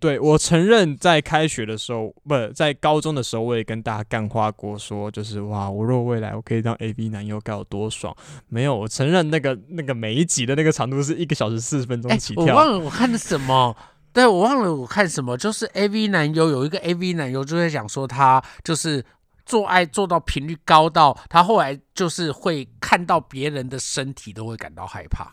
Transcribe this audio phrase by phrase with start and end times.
[0.00, 8.16] 对我承认，在开学的时候，不在高中的时候，我也跟大家干花过，说就是哇，我若未来我可以当 A B 男优，该有多爽。
[8.48, 12.44] 没有，我承认那个那个每一集的那个长度是一个小时四十分钟起跳。
[12.44, 13.76] 我忘了我看的什么，
[14.12, 19.04] 对我忘了我看什么，就是 A V 男优有一个 A V 男优就在讲说他就是
[19.44, 25.32] 做爱做到频率高到他后来就是会看到别人的身体都会感到害怕。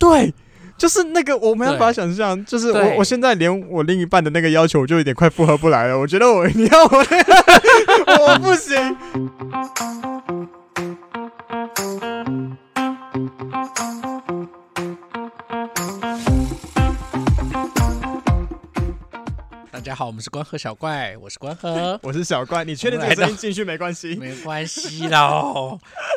[0.00, 0.34] 对。
[0.76, 5.98] 就是那个我没办法想象，就是我我现在连我另一半的那个要求，我就有点快负荷不来了。
[5.98, 7.04] 我觉得我你要我，
[8.26, 8.96] 我不行。
[19.84, 22.64] 家好，我们是关河小怪，我是关河， 我是小怪。
[22.64, 24.16] 你确定这个声音进去没关系？
[24.16, 25.42] 没关系啦，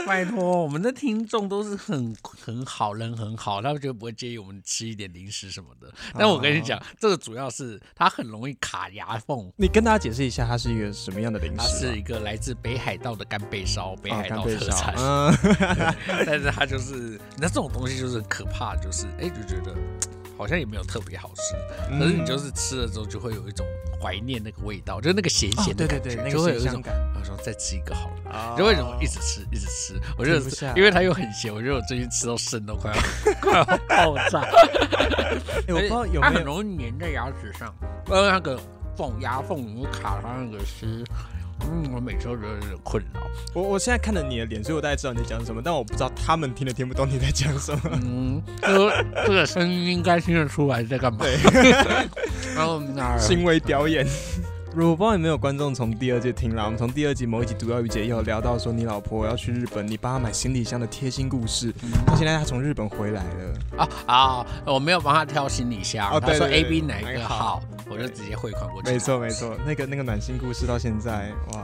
[0.08, 5.94] 拜托，我们的听众都是很很好人，很好，他们绝对不会介意我们吃一点零食什么的。
[6.18, 9.52] 但我跟你讲，这个主要是它很容易卡牙缝。
[9.58, 11.58] 你跟大家解释一下，它是一个什么样的零食？
[11.58, 14.96] 它是一个来自北海道的干贝烧，北海道特产。
[14.98, 15.36] 嗯
[16.26, 19.76] 但是它就是，那这种东西就是可怕，就是哎就觉得。
[20.38, 21.56] 好像也没有特别好吃，
[21.98, 23.66] 可是你就是吃了之后就会有一种
[24.02, 26.82] 怀念那个味道，就是那个咸咸的感觉，就会有一种
[27.20, 33.02] 我说再吃一个好了，就会什么一直吃一直吃，我觉得因为它又很咸，我觉得我最近吃到肾都快要
[33.42, 34.46] 快要爆炸。
[35.68, 37.74] 我不知道有没有，它很容易粘在牙齿上，
[38.08, 38.60] 呃那个
[38.96, 41.04] 缝牙缝里面卡它那个丝。
[41.62, 43.22] 嗯，我每次都觉得有点困扰。
[43.54, 47.82] 我我现在看着你的脸，所以我大概知道你在讲什么，但我不知道他们听得听不懂你在讲什么。
[47.94, 51.20] 嗯，这这个声音应该听得出来在干嘛？
[51.22, 51.38] 对，
[52.56, 52.82] 然后
[53.18, 54.06] 行为 表演。
[54.76, 61.74] 我不知道有没有观众从第二季听了，我们从第二集某一集毒药雨姐有聊到说你老婆要去日本，你帮她买行李箱的贴心故事。
[62.06, 63.78] 到现在她从日本回来了。
[63.78, 64.46] 啊啊！
[64.66, 66.12] 我没有帮她挑行李箱。
[66.12, 68.92] 哦，他说 A B 哪一个好，我就直接汇款过去。
[68.92, 71.62] 没错没错，那个那个暖心故事到现在哇。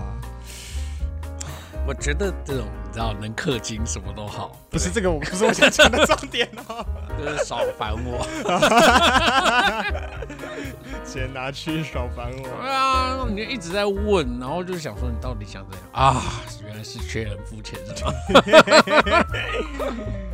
[1.85, 6.85] 我觉得这种你知道能氪金什么都好，不是这个，我 不是我想讲的重点哦，
[7.19, 8.25] 就是少烦我，
[11.03, 12.47] 钱拿去少烦我。
[12.61, 15.89] 对啊，你就一直在问，然后就想说你到底想怎样。
[15.91, 16.23] 啊？
[16.65, 18.13] 原来是缺人付钱是吗？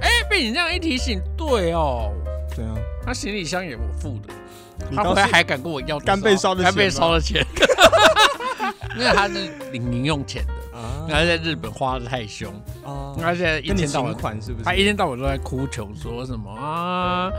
[0.01, 2.13] 哎，被你这样一提醒，对哦，
[2.55, 4.33] 对啊，他行李箱也我付的，
[4.95, 7.43] 他回来还敢跟我要干贝烧的干贝烧的钱，
[8.95, 9.33] 因为他是
[9.71, 10.53] 领零用钱的。
[11.07, 12.53] 他在日本花的太凶，
[13.19, 14.63] 他现在一天到晚是不是？
[14.63, 17.31] 他一天到晚都在哭穷，说什么啊？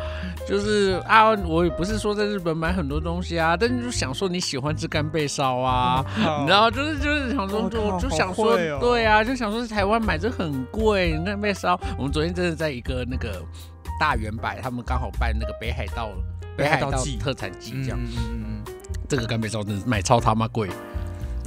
[0.49, 6.05] 就是啊，我也不是说在日本买很多东西啊，但是就想说你喜欢吃干贝烧啊，
[6.41, 11.79] 你知道，就是就是想说，就就想说，对啊，就想说台湾买这很贵，干贝烧。
[11.97, 13.43] 我们昨天真的在一个那个
[13.99, 16.11] 大圆柏，他们刚好办那个北海道
[16.57, 16.91] 北海道
[17.21, 18.75] 特产季，这样，嗯嗯嗯，
[19.09, 20.69] 这个干贝烧真的买超他妈贵。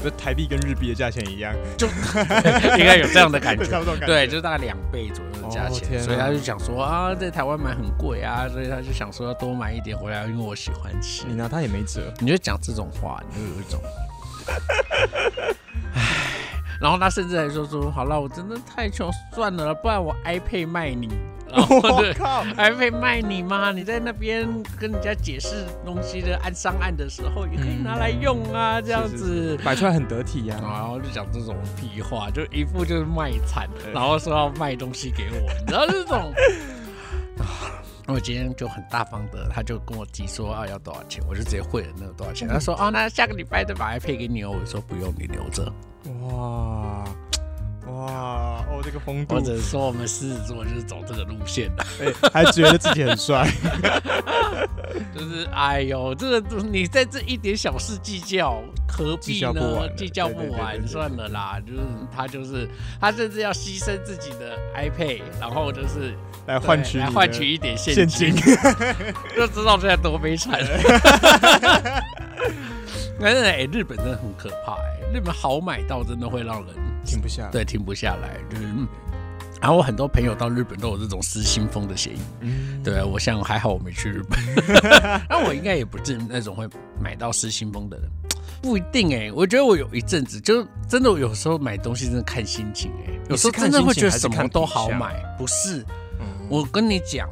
[0.01, 1.87] 就台币跟日币的价钱一样，就
[2.79, 3.65] 应该有这样的感觉，
[4.05, 11.25] 对，就是大概两倍左右的价钱，所以他就想说啊，在台湾买很贵啊，所以他就想说要多买一点回来，因为我喜欢吃。
[11.27, 13.81] 你拿他也没辙，你就讲这种话，你就有一种，
[15.95, 16.01] 唉。
[16.81, 21.07] 然后他甚至还说说，好了，我真的太穷，算了，不然我 iPad 卖你。
[21.69, 23.71] 我靠，iPad 卖你吗？
[23.71, 24.47] 你在那边
[24.79, 30.57] 跟人家解释东西的按上按的时候，也可以拿来用啊，这样子摆出来很得体呀。
[30.61, 36.33] 然后就讲这种屁话，就一副就是卖惨， 然后说要卖东西给我，你知道这种。
[38.05, 42.47] 我今天就很大方的，他就跟我提说啊要多少钱，我就直接汇了那个多少钱。
[42.47, 44.57] 他说哦，那下个礼拜再把 iPad 给你哦。
[44.59, 45.71] 我说不用，你留着。
[46.27, 47.05] 哇
[47.87, 51.83] 哇哦，这个风度，或者说我们狮子座就是走这个路线的，
[52.33, 53.45] 还觉得自己很帅，
[55.13, 59.89] 就是哎呦，这个你在这一点小事计较，何必呢？
[59.97, 61.59] 计较不完，算了啦。
[61.65, 61.79] 就是
[62.15, 62.69] 他就是
[63.01, 66.15] 他甚至要牺牲自己的 iPad，然后就是
[66.47, 68.33] 来换取来换取一点现金，
[69.35, 70.59] 就知道现在多悲惨。
[73.23, 74.99] 但是哎，日本真的很可怕哎。
[75.13, 76.75] 日本好买到真的会让人
[77.05, 78.37] 停不下，对，停不下来。
[78.49, 78.63] 就是，
[79.61, 82.19] 然后我很多朋友到日本都有这种失心疯的嫌疑。
[82.41, 84.39] 嗯，对我想还好我没去日本，
[85.29, 86.67] 那我应该也不是那种会
[86.99, 88.09] 买到失心疯的人，
[88.61, 89.31] 不一定哎。
[89.31, 95.85] 我觉得我有一阵子就真的有时候买东西真的看心情哎，有时候真的会觉得什么都好买，不是？
[96.49, 97.29] 我跟你讲，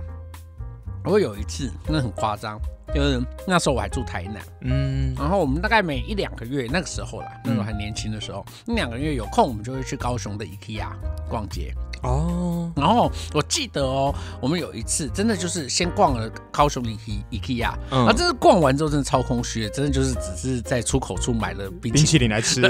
[1.04, 2.60] 我有一次真的很夸张。
[2.94, 10.88] 就是那时候我还住台南，嗯，然后我们大概每一两个月，那个时候啦，那时候还年轻的时候，那两个月有空，我们就会去高雄的 IKEA
[11.30, 11.74] 逛街。
[12.04, 12.72] 哦。
[12.76, 16.90] 然后我记得哦，我们有一次真的就是先逛了高雄的
[17.32, 22.62] IKEA，然后真的逛完之后真的超空虚，真的就是只是在出口处买了冰淇淋来吃。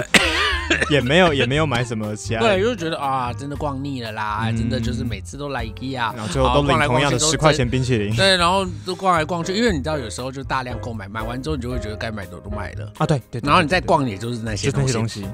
[0.89, 12.91] 也没有也没有买什么其他，对，就觉得啊，真的逛腻了啦，真的就是每次都来 IKEA，然后最后都领同样的十块钱冰淇淋，对，然后都逛来逛去，因为你知道有时候就大量购买，买完之后你就会觉得该买的都买了。
[12.97, 15.25] 啊，对对，然后你再逛也就是那些东西，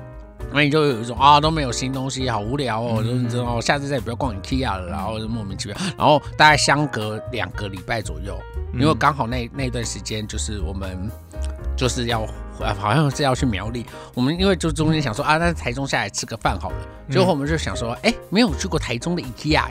[0.51, 8.37] 那你就有一种啊都没有新东西，好无聊哦，就你知道，下次再也不要逛 IKEA 了，然后就莫名其妙，然后大概相隔两个礼拜左右，
[8.73, 11.09] 因为刚好那那段时间就是我们
[11.75, 12.25] 就是要。
[12.63, 13.85] 啊，好像是要去苗栗。
[14.13, 16.75] 我们因为就中间想说啊，那台中下来吃个饭好了。
[17.09, 19.69] 最后我们就想说，哎，没有去过台中的 IKEA，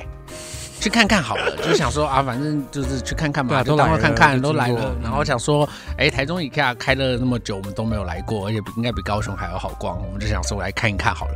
[0.80, 1.56] 去看看好了。
[1.62, 4.94] 就想说啊，反正就是去看看嘛，都来看看，都来了。
[5.02, 5.68] 然后想说，
[5.98, 9.98] 哎，台中 IKEA 开了那么久，我们都没有来过，而且应该比高雄还要好逛。
[10.04, 11.34] 我们就想说来看一看好了。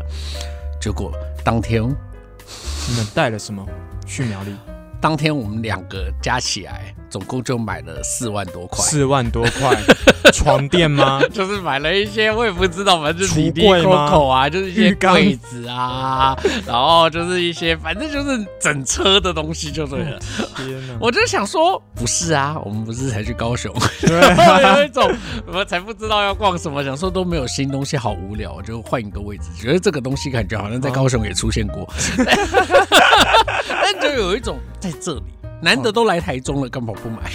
[0.81, 1.13] 结果
[1.45, 3.67] 当天你们带了什么
[4.07, 4.55] 去苗栗？
[5.01, 6.95] 当天我们两个加起来。
[7.11, 9.77] 总共就买了四万多块，四万多块
[10.33, 11.21] 床垫吗？
[11.35, 13.51] 就是买了一些，我也不知道，反正就是衣
[13.83, 20.21] 口啊，就是一些柜子啊， 然后就是一些，反正就是整车的东西就对了。
[20.55, 20.95] 天哪！
[21.01, 25.13] 我就想说，不是啊，我们不是才去高雄对，有一种
[25.53, 31.93] 我才不知道要逛什么，想说都没有新东西，好无聊，就换一个位置，觉得这个东西感觉好像在高雄也出现过，
[33.93, 35.23] 但就有一种在这里。
[35.63, 37.31] 难得都来台中了，干嘛不买？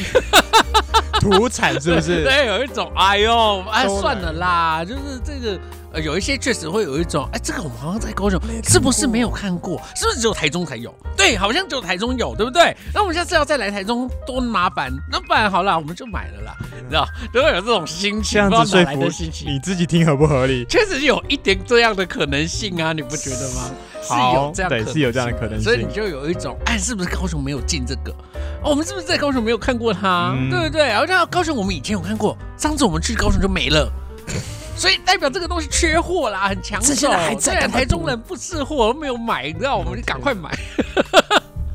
[1.22, 2.24] 土产是不是？
[2.26, 5.60] 对，有一种，哎呦，哎，算了啦，就是这个。
[6.04, 8.38] 有一些确实会有一种，哎，这个我们好像在高雄，
[8.68, 9.82] 是不是没有看过？
[9.96, 10.94] 是不是只有台中才有？
[11.16, 12.76] 对，好像只有台中有，对不对？
[12.94, 14.92] 那我们下次要再来台中，多麻烦。
[15.10, 16.54] 那不然好了，我们就买了啦，
[16.84, 19.08] 你知道，都会有这种心情，这样子说服
[19.46, 20.66] 你自己听合不合理？
[20.66, 23.72] 确实有一点这样的可能性啊，你不觉得吗？
[24.06, 25.64] 是有这样，对，是有这样的可能性。
[25.64, 28.14] 所以你就有一种，哎，是不是高雄没有进这个？
[28.64, 30.36] 我们是不是在高雄没有看过它？
[30.50, 30.88] 对不对？
[30.88, 33.92] 然后高雄我们以前有看过，上次我们去高雄就没了。
[34.78, 36.94] 所以代表这个东西缺货啦，很抢手。
[36.94, 40.54] 在还在台中人不识货，都没有买，你知道，我们就赶快买。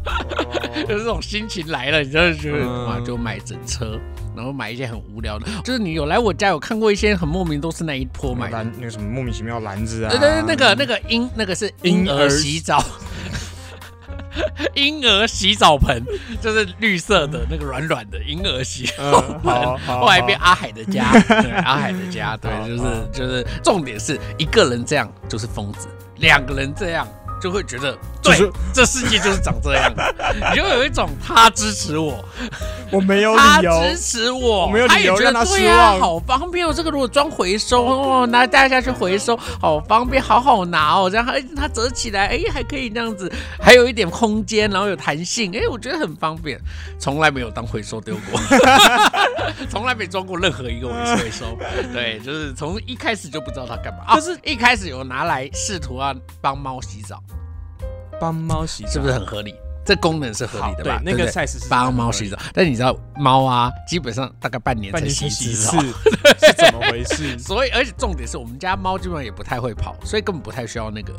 [0.88, 3.99] 就是这种心情来了，你就觉得哇，就买整车，
[4.35, 5.47] 然后买一些很无聊的。
[5.62, 10.11] 就是你有来我家有看过一些很莫名，都是那一波买篮，那个什么莫名其妙篮子啊。
[10.11, 12.82] 对对对，那个那个婴那个是婴儿洗澡。
[14.75, 16.02] 婴儿洗澡盆
[16.41, 21.11] 就是绿色的那个软软的婴儿洗澡盆，后来变阿海的家，
[21.43, 25.88] 对 阿海的家，对，就是就是重点是一个人这样就是疯子，
[26.19, 27.06] 两个人这样。
[27.40, 29.92] 就会觉得，对，这世界就是长这样，
[30.52, 32.25] 你就有一种他支持我，
[32.92, 35.98] 我没有理由支持我，没有理由让他失望。
[35.98, 41.08] 好方便哦，这个如果装回收哦，拿带下去回收，好方便，好好拿哦。
[41.10, 46.60] 这样哎，它折起来，哎，还可以这样子，还有一点空间，然后有弹性，哎，我觉得很方便。
[46.98, 48.38] 从来没有当回收丢过，
[49.69, 51.56] 从来没装过任何一个回收。
[51.93, 57.23] 对，就是从一开始就不知道它干嘛，就是一开始有拿来试图要帮猫洗澡。
[58.20, 59.55] 帮猫洗澡是不是很合理？
[59.82, 61.00] 这功能是合理的吧？
[61.02, 65.79] 那个赛事是帮猫洗澡，但你知道猫啊，基本上大概半年才洗一次，
[66.38, 67.38] 是怎么回事？
[67.38, 71.14] 所以，而且重点是我们家猫基本上也不太会跑，所以根本不太需要那个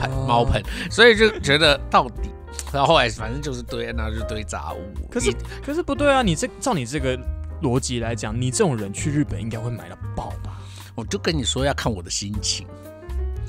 [0.00, 2.30] 盆猫盆，所以就觉得到底，
[2.72, 4.78] 然后后来反正就是堆，那就堆杂物。
[5.10, 5.34] 可是，
[5.66, 6.22] 可是不对啊！
[6.22, 7.18] 你这照你这个
[7.62, 10.60] 逻辑来讲，你这种人去日本应该会买到爆吧？
[10.94, 12.66] 我就跟你说要看我的心情，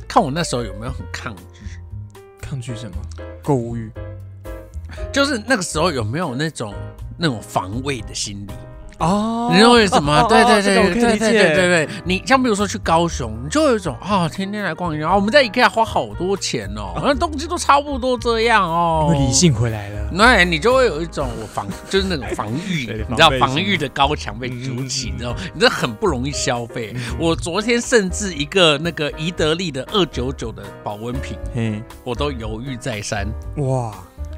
[0.08, 1.62] 看我那时候有没有很抗拒。
[2.39, 2.98] 抗拒什么？
[3.41, 3.89] 购物欲，
[5.13, 6.74] 就是那个时候有没有那种
[7.18, 8.53] 那种防卫的心理？
[9.01, 10.25] 哦，你认为什么？
[10.29, 26.96] 对对对对对对对，你像比如说去高雄，你就有一种啊、天天来逛一下，我们在一家花好多钱哦，好像东西都差不多这样哦，理性回来了，那你就会有一种我防，就是那种防御，你知道防御的高墙被筑起，你知道，你这很不容易消费。
[27.20, 33.27] 我昨天甚至一个那个宜得利的二九九的保温瓶，嗯，我都犹豫再三，
[33.58, 33.91] 哇。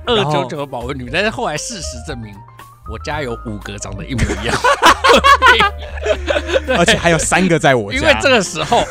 [0.05, 2.35] 二九九的保温瓶，但是后来事实证明
[2.89, 4.55] 我家有五个长得一模一样，
[6.77, 7.97] 而且还有三个在我家。
[7.97, 8.83] 因为这个时候，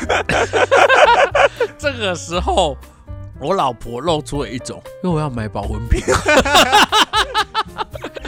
[1.77, 2.77] 这个时候，
[3.39, 6.03] 我老婆露出了一种，因为我要买保温瓶。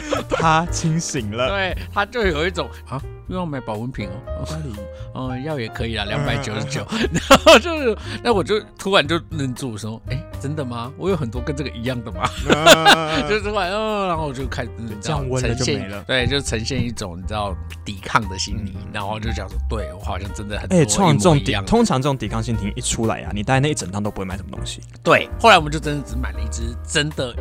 [0.29, 4.75] 他清醒了，对，他就有一种 啊，又要买保温瓶哦，哪里？
[5.13, 6.85] 哦， 要也可以啊，两百九十九。
[6.89, 10.91] 然后就是，那我就突然就愣住，说，哎，真的吗？
[10.97, 12.29] 我有很多跟这个一样的吗？
[13.27, 14.69] 就是后来，嗯，然后我就开始
[14.99, 24.81] 降温了就没了，对，就呈现一种你知道抵抗的心理，然后就讲说，对我好像真的很哎，这种抵通常这种抵抗心情一出来啊，你大概那一整趟都不会买什么东西。
[25.03, 27.35] 对，后来我们就真的只买了一支真的。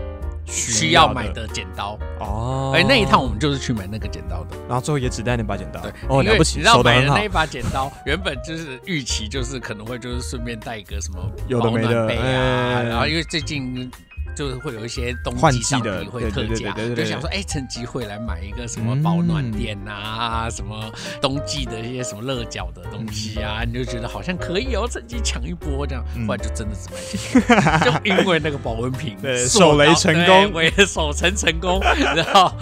[0.47, 5.81] 需要买的剪刀哦，哎，那一趟我们就是去买那个剪刀的，然后最后也只带那把剪刀。
[5.81, 11.21] 对，哦，了不起，你知道买的那一把剪刀，原本就是预期就是可能会就是顺便带一个什么
[11.59, 13.91] 保暖杯啊，然后因为最近。
[14.35, 29.17] 就是会有一些冬季上衣会特价，就想说，哎，趁机会来买一个什么保暖垫啊，什么冬季的一些什么热脚的东西啊，你就觉得好像可以哦，趁机抢一波这样，不然就真的是买起来， 就因为那个保温瓶
[29.49, 31.81] 手雷成功，我也守成成功，
[32.17, 32.53] 然后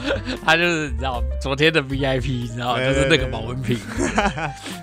[0.45, 3.79] 他就是你知道昨天的 VIP，你知道就是那个保温瓶，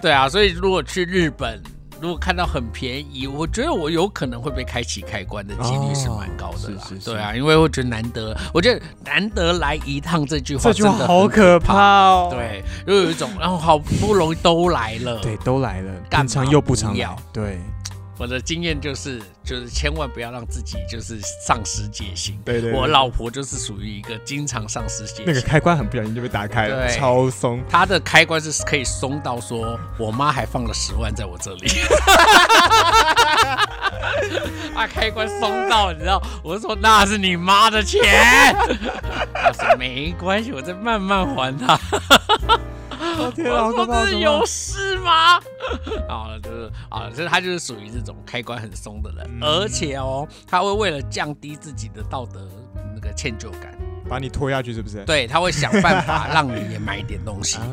[0.02, 1.62] 对啊，所以如果去日本。
[2.02, 6.84] 如果看到很便宜，我觉得我有可能会被开启开关的几率是蛮高的啦。
[7.04, 12.30] 对啊，因为我觉得难得，我觉得难得来一趟这句话这句话好可怕哦。
[12.32, 17.60] 对，又有一种，然后好不容易都来了，对，都来了，干常又不常要，对。
[18.20, 22.38] 我的经验就是，就是千万不要让自己就是丧失戒心。
[22.44, 25.24] 对对，我老婆就是属于一个经常丧失戒心。
[25.26, 27.64] 那个开关很不小心就被打开了，超松。
[27.70, 31.70] 她的开关是可以松到说，我妈还放了十万在我这里。
[34.76, 36.22] 啊，开关松到你知道？
[36.44, 38.02] 我说那是你妈的钱。
[39.34, 41.80] 她说没关系，我再慢慢还她。
[43.38, 45.38] 我说这是有事吗？
[46.08, 52.48] 啊，就是啊，所以他就是属于这种开关很松的人，而且哦，他会为了降低自己的道德
[52.94, 55.04] 那个歉疚感，把你拖下去，是不是？
[55.06, 57.60] 对，他会想办法让你也买点东西。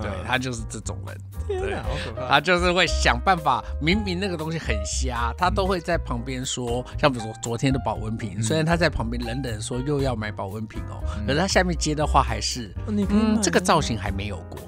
[0.00, 1.18] 对他就是这种人，
[1.48, 2.28] 天哪，好可怕！
[2.28, 14.60] 他就是会想办法，明明那个东西很瞎，他都会在旁边说，像比如说昨天的保温瓶，虽然他在旁边冷冷说又要买保温瓶哦，可是他下面接的话还是，嗯，这个造型还没有过。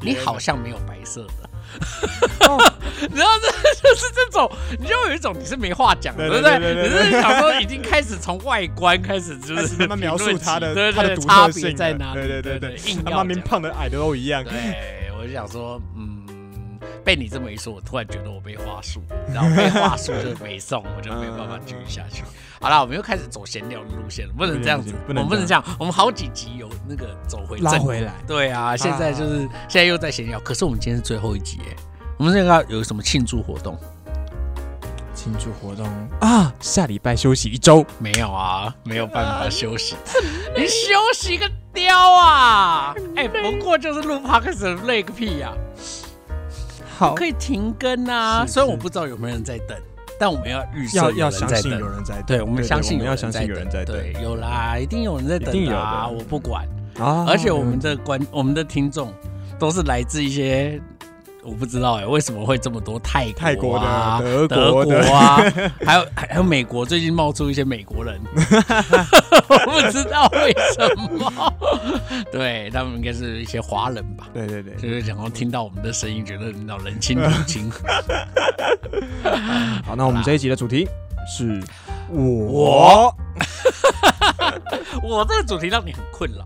[0.00, 1.48] 你好像没有白色的，
[3.14, 6.58] 然后这就是这种，你就有一种你是没话讲，对不对？
[6.58, 12.20] 你是想说已经开始从外观开始就是慢慢描述它的它的差别在哪里？
[12.20, 14.44] 对对对对，他妈明胖的矮的都一样。
[14.44, 16.17] 对，我就想说，嗯。
[17.08, 19.00] 被你这么一说，我突然觉得我被话术，
[19.32, 22.22] 然后被话术就没送，我就没有办法继续下去。
[22.60, 25.64] 好了，我们又开始走闲聊的路线了，不能这样子，我们不能这样。
[25.78, 29.38] 我们好几集有那个走回拉回来，对啊，现在就是
[29.70, 31.60] 现在又在闲聊，可是我们今天是最后一集，
[32.18, 33.78] 我们这个有什么庆祝活动？
[35.14, 35.86] 庆祝活动
[36.20, 37.82] 啊，下礼拜休息一周？
[37.98, 39.96] 没有啊，没有办法休息，
[40.54, 42.94] 你休息个雕啊！
[43.16, 45.54] 哎，不过就是录 podcast 累个屁呀！
[47.16, 48.44] 可以停更啊！
[48.46, 49.76] 虽然我不知道有没有人在等，
[50.18, 52.24] 但我们要预设要相信有人在等。
[52.26, 53.96] 对，我们相信要相信有人在等。
[53.96, 56.08] 对，有啦，一定有人在等啊！
[56.08, 56.66] 我不管
[56.98, 57.24] 啊！
[57.28, 59.12] 而且我们的观，我们的听众
[59.58, 60.80] 都是来自一些。
[61.44, 65.36] 我不知道哎，为什么会这么多泰泰国的、德国啊，
[65.84, 68.20] 还有还有美国，最近冒出一些美国人，
[69.48, 70.86] 我不知道为什
[71.18, 71.32] 么。
[72.30, 74.28] 对他们应该是一些华人吧？
[74.34, 77.70] 对对对，就是想要听到我们的声音，觉得老人亲人亲。
[79.86, 80.88] 好，那我们这一集的主题
[81.26, 81.62] 是
[82.10, 83.14] 我，
[85.02, 86.44] 我这个主题让你很困扰。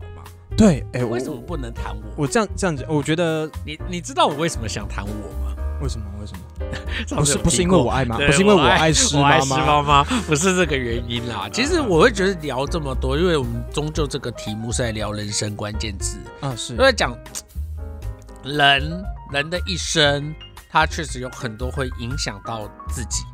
[0.56, 2.02] 对，哎，为什么不能谈我？
[2.22, 5.56] 我这样这样子，我觉得你你知道我为什么想谈我吗？
[5.80, 6.06] 为什么？
[6.20, 6.40] 为什么？
[7.18, 8.16] 不是不是因为我爱吗？
[8.16, 10.04] 不是因为我爱吃妈妈？
[10.26, 11.48] 不是这个原因啦。
[11.52, 17.12] 其实我会觉得聊这么多，因为我们终究这个题目是在聊人生关键字啊，是因为讲
[18.44, 20.32] 人人的一生，
[20.70, 23.24] 他确实有很多会影响到自己。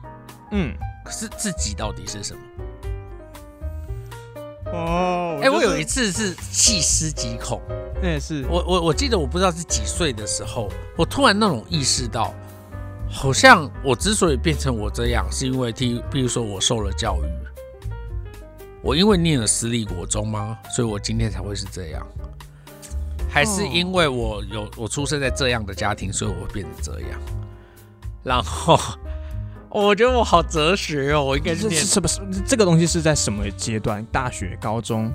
[0.52, 2.40] 嗯，可是自己到底是什么？
[4.78, 7.60] 哦，哎，我有一次是细思极恐，
[8.00, 12.32] 那也是我我我记得我不知道是几岁的时候，我突然那种意识到，
[13.10, 17.26] 好像我之所以变成我这样，是因为听，比如说我受了教育，
[18.82, 20.56] 我因为念了私立国中吗？
[20.74, 22.06] 所以我今天才会是这样，
[23.28, 27.20] 还是因为我有我出生在这样的家庭，所以我会变成这样，
[28.22, 28.78] 然后。
[29.70, 32.08] 我觉得我好哲学哦，我应该是什么？
[32.46, 34.04] 这个东西是在什么阶段？
[34.06, 35.12] 大学、高中，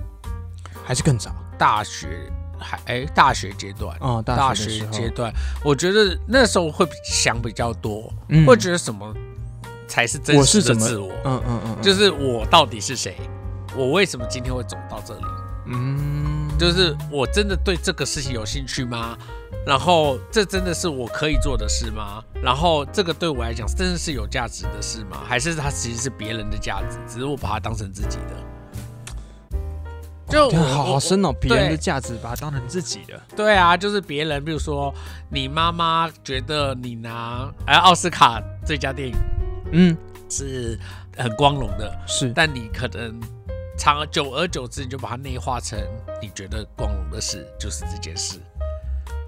[0.83, 1.33] 还是更早？
[1.57, 5.33] 大学还哎，大学阶段哦，大学阶段，
[5.63, 8.12] 我觉得那时候会想比较多，
[8.45, 9.13] 会觉得什么
[9.88, 11.12] 才是真实的自我？
[11.25, 13.17] 嗯嗯嗯，就是我到底是谁？
[13.75, 15.25] 我为什么今天会走到这里？
[15.67, 19.17] 嗯，就是我真的对这个事情有兴趣吗？
[19.65, 22.24] 然后这真的是我可以做的事吗？
[22.41, 25.22] 然后这个对我来讲真的是有价值的事吗？
[25.25, 28.43] 还是它其实是别人的价值，只是我把它当成自己的？
[30.29, 33.22] 就好好深哦，别人的价值把它当成自己的。
[33.36, 34.91] 对啊，就是别人，比如说
[35.29, 39.15] 你妈妈觉得你拿哎奥斯卡最佳电影，
[39.72, 39.98] 嗯，
[40.29, 40.79] 是
[41.15, 43.20] 很光荣的，是，但你可能
[43.77, 45.79] 长久而久之，你就把它内化成
[46.20, 48.39] 你觉得光荣的事就是这件事。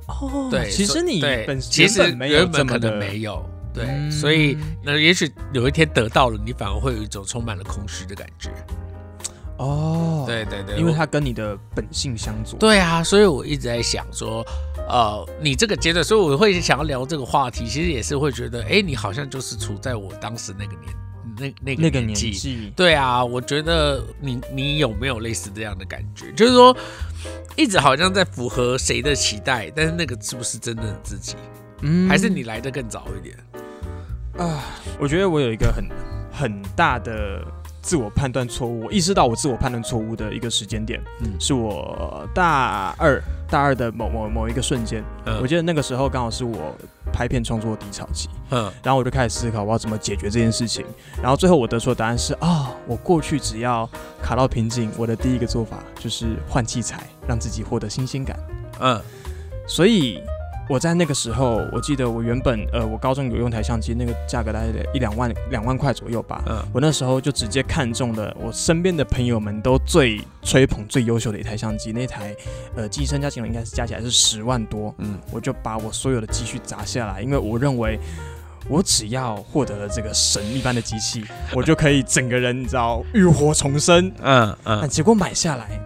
[0.08, 3.44] 哦，对，其实你本其实原本可能没有，
[3.74, 8.50] 对，所以那也许有一天得到了，你反而会有一种充满了空虚的感觉。
[9.58, 12.60] 哦，对对对，因为它跟你的本性相左。
[12.60, 14.46] 对啊，所以我一直在想说，
[14.90, 20.94] 呃，你这个阶段，所以我会想要聊这个话题，其实也是会觉得，哎，你好像就是处在我当时那个年。
[21.38, 26.32] 那那个那个年纪，对啊，我觉得你你有没有类似这样的感觉？
[26.34, 26.76] 就是说，
[27.56, 31.36] 一直好像在符合谁的期待，但是那个是不是真的自己？
[31.82, 33.38] 嗯，还是你来的更早一点？
[34.38, 34.64] 啊，
[35.00, 35.90] 我觉得我有一个很
[36.32, 37.42] 很大的
[37.86, 45.04] 自我判断错误，我意识到我自我判断错误的一个时间点，嗯，是我大二大二的某某某一个瞬间，
[45.40, 46.76] 我记得那个时候刚好是我。
[47.14, 50.86] 拍片创作低潮期，嗯，然后我就开始思考我要怎么解决这件事情，
[51.22, 53.90] 然后最后我得出的答案是啊，我过去只要
[54.22, 58.38] 卡到瓶颈，我的第一个做法就是换器材，让自己获得新鲜感，
[58.82, 59.02] 嗯，
[59.66, 60.20] 所以。
[60.68, 66.44] 我在那个时候，我记得我原本呃，我高中有用台相机，那个价格大概一两万两万块左右吧。
[66.48, 72.36] 嗯，我那时候就直接看中了我身边的朋友们都最吹捧、最优秀的一台相机，那台
[72.76, 74.94] 呃，机身加起来应该是加起来是十万多。
[74.98, 78.00] 嗯，我就把我所有的积蓄砸下来，因为我认为
[78.68, 84.12] 我只要获得了这个神一般的机器， 我就可以整个人你知道浴火重生。
[84.24, 85.80] 嗯嗯，结果买下来。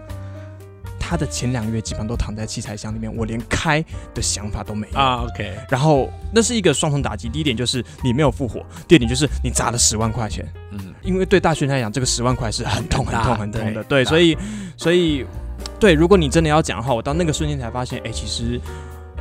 [1.10, 5.26] 他的前两个月基本上都躺在器材箱里面，我连开的想法都没有啊。
[5.28, 7.28] OK，然后那是一个双重打击。
[7.28, 10.48] 第一点就是你没有复活，第二点就是你砸了十万块钱。
[10.70, 13.84] 嗯，因为对大学生来讲，这个十万块是很痛、很痛、很痛的。
[13.86, 14.38] 对，所以，
[14.78, 15.26] 所以，
[15.80, 18.62] 对，如果你真的要讲的话，我到那个瞬间才发现，哎，其实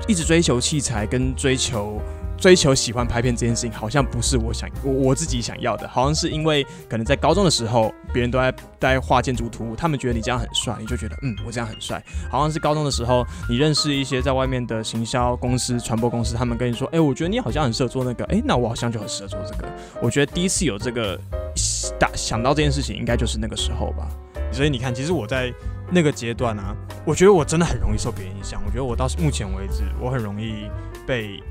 [0.06, 1.98] 一直追求器材跟追求。
[2.38, 12.02] 追求喜欢拍片这件事情，好像不是我想我我自己想要的，好像是因为可能在高中的时候，别人都在在画建筑图，他们觉得你这样很帅，你就觉得嗯，我这样很帅。
[12.30, 19.68] 好像是高中的时候，你认识一些在外面的行销公司、传播公司，他们跟你说，哎，我觉得你好像很适合做那个，哎，那我好像就很适合做这个。
[20.00, 21.18] 我觉得第一次有这个
[21.98, 24.08] 打想到这件事情，应该就是那个时候吧。
[24.52, 25.52] 所以你看，其实我在
[25.90, 26.74] 那个阶段啊，
[27.04, 28.62] 我觉得我真的很容易受别人影响。
[28.64, 30.70] 我觉得我到目前为止，我很容易
[31.04, 31.42] 被。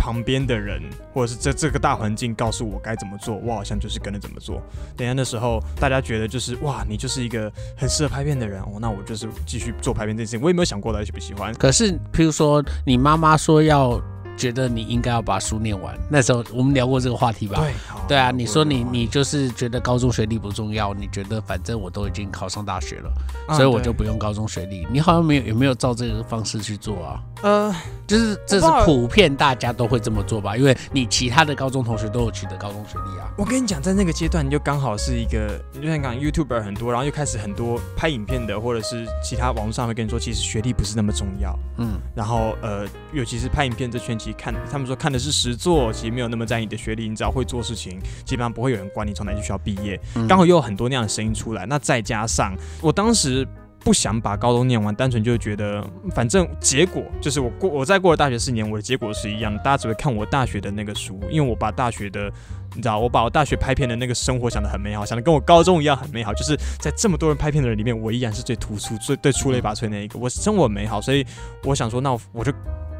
[0.00, 0.80] 旁边的人，
[1.12, 4.62] 或者是这这个大环境告诉我该怎么做，我好像就是跟着怎么做。
[4.96, 10.40] 等下那时候，大家觉得就是哇，你就是一个很适合拍片的人哦，那我就是继续做拍片这件事情。
[10.40, 11.52] 我也没有想过大家喜不喜欢。
[11.54, 14.00] 可是，譬如说，你妈妈说要。
[14.36, 15.94] 觉得你应该要把书念完。
[16.08, 17.60] 那时候我们聊过这个话题吧？
[17.60, 17.74] 对，
[18.08, 23.12] 对啊，你说你你就是觉得高中学历不重要，你觉得反正我都已经考上大学了，
[23.54, 24.86] 所以我就不用高中学历。
[24.90, 27.20] 你好像没有有没有照这个方式去做啊？
[27.42, 27.74] 呃，
[28.06, 30.56] 就是这是普遍大家都会这么做吧？
[30.56, 33.30] 因为你其他的高中同学都有取得高中学历啊。
[33.38, 41.58] 我跟你讲，在那个阶段，你就刚好是一个，就像讲 YouTuber 很多，然后又开始很多拍影片的，或者是其他网络上会跟你说，其实学历不是那么重要。
[41.78, 49.98] 嗯，然后呃，尤其是拍影片这圈，其实看他们说看的是实作，其实没有那么在意你的学历，你只要会做事情，基本上不会有人管你从哪间学校毕业。
[50.28, 53.48] 刚好又有很多那样的声音出来，那再加上我当时。
[53.82, 62.30] 不想把高中念完，单纯就觉得反正结果就是我过我再过了大学四年，我的结果是一样，大家只会看我大学的那个书，因为我把大学的
[62.74, 71.26] 你知道，我把我大学拍片的那个生活想得很美好，想的跟我高中一样很美好，就是在这么多人拍片的人里面，我依然是最突出、最最出类拔萃那一个，我生活美好，所以
[71.64, 72.52] 我想说，那我就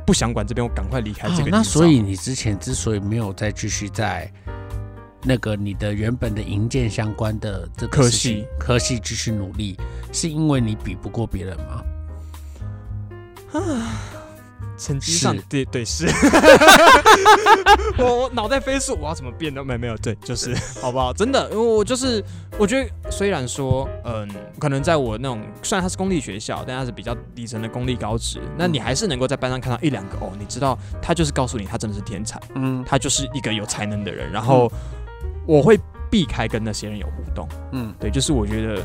[0.06, 1.50] 不想管这边，我赶快离开这个。
[1.50, 4.30] 那所以你之前之所以没有再继续在。
[5.22, 9.76] 那个你的原本的营建相关的这个科系，科系继续努力，
[10.12, 11.82] 是因为你比不过别人吗？
[13.52, 13.60] 啊，
[14.78, 16.06] 成绩上对对是，
[17.98, 21.12] 我我脑袋飞速，我要怎么变都没没有对，就是好不好？
[21.12, 22.24] 真的，因为我就是
[22.56, 24.26] 我觉得，虽然说嗯，
[24.58, 34.72] 可能在我那种虽然它是公立学校，但它是比较底层的公立高职，那你还是能够在班上看到一两个哦，你知道他就是告诉你他真的是天才，嗯，他就是一个有才能的人，然后。
[35.46, 35.78] 我会
[36.10, 38.82] 避开跟那些人有互动，嗯，对，就是我觉得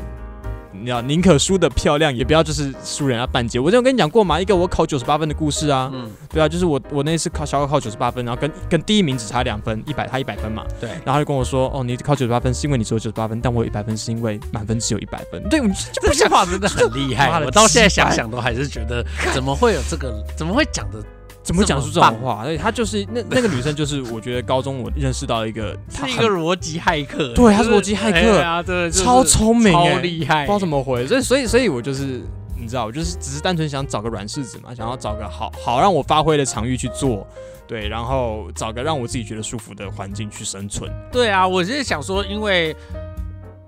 [0.72, 3.58] 你要宁可输的漂亮，也不要就是输人家半截。
[3.58, 15.58] 我之前跟你讲过嘛，一个我考九十八分的故事啊，嗯，对啊，就是我我那次考小考考九十八分，然后跟跟第一名只差两分，一百他一百分嘛，对，然后他就跟我说，哦，你考九十八分是因为你只有九十八分，但我有一百分是因为满分只有一百分，对，
[16.14, 21.02] 这话真的 很厉害，我到现在想想都还是觉得 怎么会有这个，怎么会讲的
[21.46, 22.44] 怎么讲出这种话？
[22.44, 27.32] 对，她就是那那个女生，就是我觉得高中我认识到一个， 是一个逻辑骇客。
[27.34, 31.06] 对，她是逻辑骇客啊，对，超聪明，超厉害，不知道怎么回。
[31.06, 32.20] 所以，所以，所以我就是
[32.58, 37.24] 你知道，我就是只是单纯想找个软柿子嘛，想要找个好好让我发挥的场域去做，
[37.68, 40.90] 对，然后找个让我自己觉得舒服的环境去生存。
[41.12, 42.74] 对啊，我是想说，因为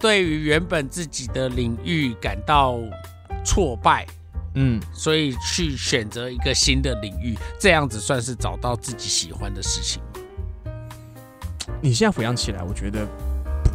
[0.01, 2.77] 对于原本自己的领域感到
[3.45, 4.05] 挫败。
[4.61, 10.21] 嗯，所以去选择一个新的领域，这样子算是找到自己喜欢的事情吗？
[11.81, 13.07] 你现在回想起来，我觉得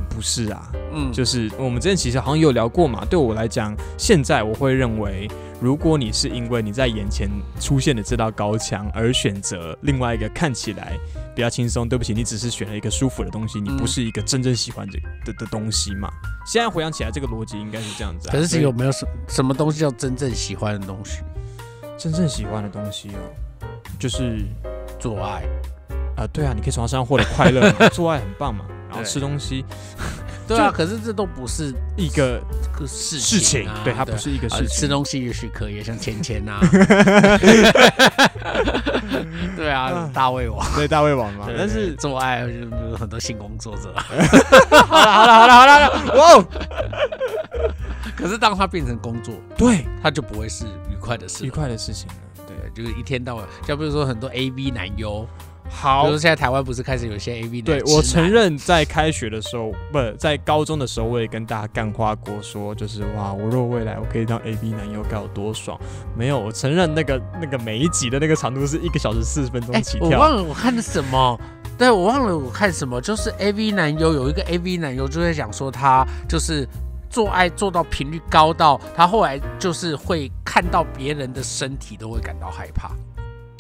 [0.10, 0.70] 不是啊。
[0.94, 3.06] 嗯，就是我们之前其实好像有聊过嘛。
[3.06, 5.26] 对我来讲，现在我会认为，
[5.64, 11.00] 如果你是因为你在眼前出现的这道高墙而选择另外一个看起来。
[11.36, 16.08] 比较轻松，对不起，你只是选了一个舒服的东西，你不是一个真正喜欢这的的东西嘛？
[16.46, 18.30] 现在回想起来，这个逻辑应该是这样子。
[18.30, 21.24] 啊可是有没有什什么东西叫真正喜欢的东西？
[21.98, 23.66] 真正喜欢的东西哦，
[23.98, 24.46] 就是
[25.00, 25.44] 做爱
[26.16, 26.28] 啊！
[26.32, 28.66] 对啊，你可以从他身上获得快乐，做爱很棒嘛。
[28.88, 29.66] 然后吃东西。
[30.48, 32.40] 对啊，可是这都不是一个
[32.78, 34.68] 个事事情，对，它不是一个事情。
[34.68, 36.60] 吃东西也许可以，像芊芊啊，
[39.56, 41.48] 对啊，大胃王，对大胃王嘛。
[41.58, 42.54] 但是做爱就
[42.90, 43.94] 有很多性工作者。
[44.86, 46.46] 好了好了好了好了，哇！
[48.16, 52.14] 可是当他变成工作，对，他就不会是愉快的事，愉快的事情了。
[52.46, 55.28] 对，就是一天到晚，像比如说很多 A V 男优。
[55.74, 65.78] 好，比如现在台湾不是开始有些 A V 对我承认，在开学的时候，不在高中的时候，我也跟大家干花过，说就是哇，我若未来我可以当 A V 男优，该有多爽。
[66.16, 70.08] 没有，我承认那个那个每一集的那个长度是一个小时四十分钟起跳。
[70.08, 71.38] 我忘了我看的什么，
[71.78, 76.68] 对我忘了我看什么，就是 A V 男优有一个 A V 男优就在讲说他就是
[77.10, 82.92] 做爱做到频率高到他后来就是会看到别人的身体都会感到害怕。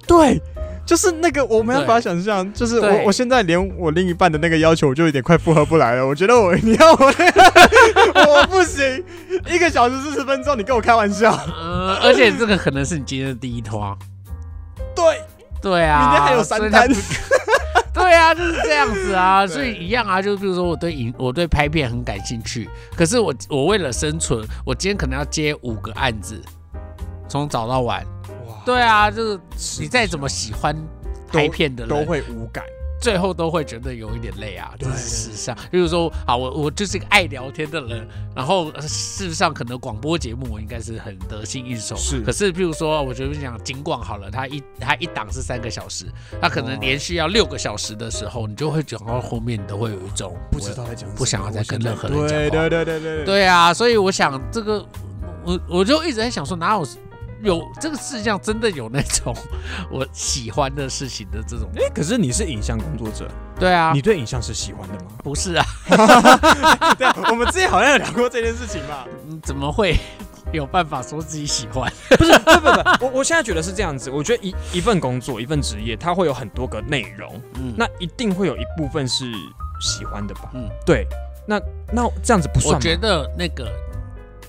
[0.07, 0.39] 对。
[0.85, 6.05] 就是那个我没办法想象，就是我我现在连我另一半的那个要求，我就有点快负荷不来了。
[6.05, 7.05] 我觉得我你要我
[8.27, 9.03] 我不行，
[9.49, 11.31] 一个小时四十分钟，你跟我开玩笑。
[11.31, 13.97] 呃，而且这个可能是你今天的第一拖。
[14.95, 15.21] 对
[15.61, 16.87] 对啊，明天还有三单。
[17.93, 26.41] 对啊，就是这样子啊，所以一样啊，就比如说我对影我对拍片很感兴趣，可是我我为了生存，我今天可能要接五个案子，
[27.29, 28.03] 从早到晚。
[28.65, 29.39] 对啊，就是
[29.79, 30.75] 你再怎么喜欢
[31.27, 32.63] 拍片的人，都会无感，
[33.01, 34.73] 最后都会觉得有一点累啊。
[34.79, 41.95] 就是事实上，比如说，好，我我就是一个爱聊天的人，然后事实上可能广播节目我应该是很得心应手。
[41.95, 46.05] 是，可是譬如说，我觉得讲金广好了，他一他一档是三个小时，
[46.39, 52.27] 他可能连续要六个小时的时候，你就会讲到后面，你都会有一种不知道在讲，不想要再跟任何人讲话。
[52.27, 53.25] 对对对对对。
[53.25, 54.85] 对啊，所以我想这个，
[55.43, 56.87] 我我就一直在想说，哪有？
[57.43, 59.35] 有这个世界上真的有那种
[59.91, 63.29] 我喜欢的事情的这种，哎，可是你是影像工作者，
[63.59, 65.11] 对啊，你对影像是喜欢的吗？
[65.23, 65.65] 不是啊，
[66.97, 69.05] 对啊，我们之前好像有聊过这件事情嘛，
[69.43, 69.97] 怎么会
[70.53, 71.91] 有办法说自己喜欢？
[72.17, 72.61] 不是，不不
[72.99, 79.25] 不，我我现在觉得是这样子，我觉得一一份工作，一份职业，它会有很多个内容，嗯，那一定会有一部分是
[79.81, 80.49] 喜欢的吧？
[80.53, 81.05] 嗯，对，
[81.45, 81.59] 那
[81.91, 83.69] 那这样子不算，我觉得那个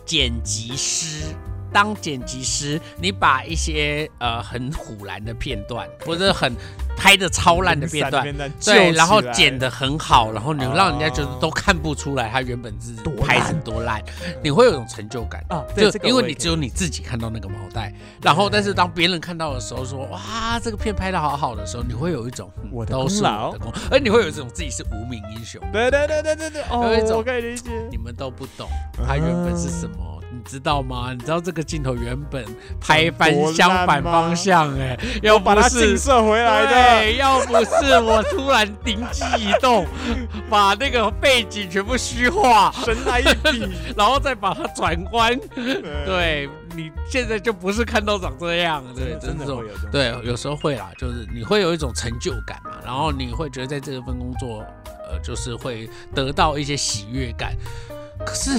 [0.04, 1.34] 剪辑师。
[1.74, 6.54] 当剪辑师，你把一些呃很虎烂的片段，或者很
[6.96, 8.24] 拍的超烂的片段，
[8.64, 14.00] 对，然后剪的很好，然后你让人家觉得都看不出来他原本是拍成多烂，
[14.40, 23.52] 你会有一种成就感啊，就因为你只有你自己看到那个毛带，然后但是当别人看到的时候说哇这个片拍的好好的时候，你会有一种我的功劳，
[23.90, 28.68] 而你会有一种自己是无名英雄，对对对对对对，有一种我可以理解，你们都不懂
[29.04, 30.13] 他原本是什么。
[30.44, 31.12] 你知道吗？
[31.12, 32.44] 你知道这个镜头原本
[32.78, 36.66] 拍翻相反方向，哎， 要把它镜射回来
[37.06, 37.12] 的。
[37.16, 39.86] 要不是我突然灵机一动，
[40.50, 45.38] 把那个背景全部虚化，神来一笔， 然后再把它转弯，
[46.04, 54.62] 对你现在就不是看到长这样，对，真的会有对，有时候会啦，就是你会有一种成就感嘛，然后你会觉得在这份工作，
[55.10, 57.56] 呃，就是会得到一些喜悦感，
[58.26, 58.58] 可是。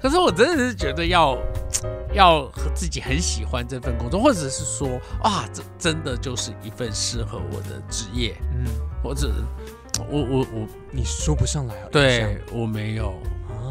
[0.00, 1.38] 可是我真的是觉得要
[2.14, 4.88] 要自己很喜欢这份工作，或者是说
[5.22, 8.64] 啊，这真的就是一份适合我的职业，嗯，
[9.02, 9.32] 或者
[10.10, 13.14] 我我我你说不上来，对我没有，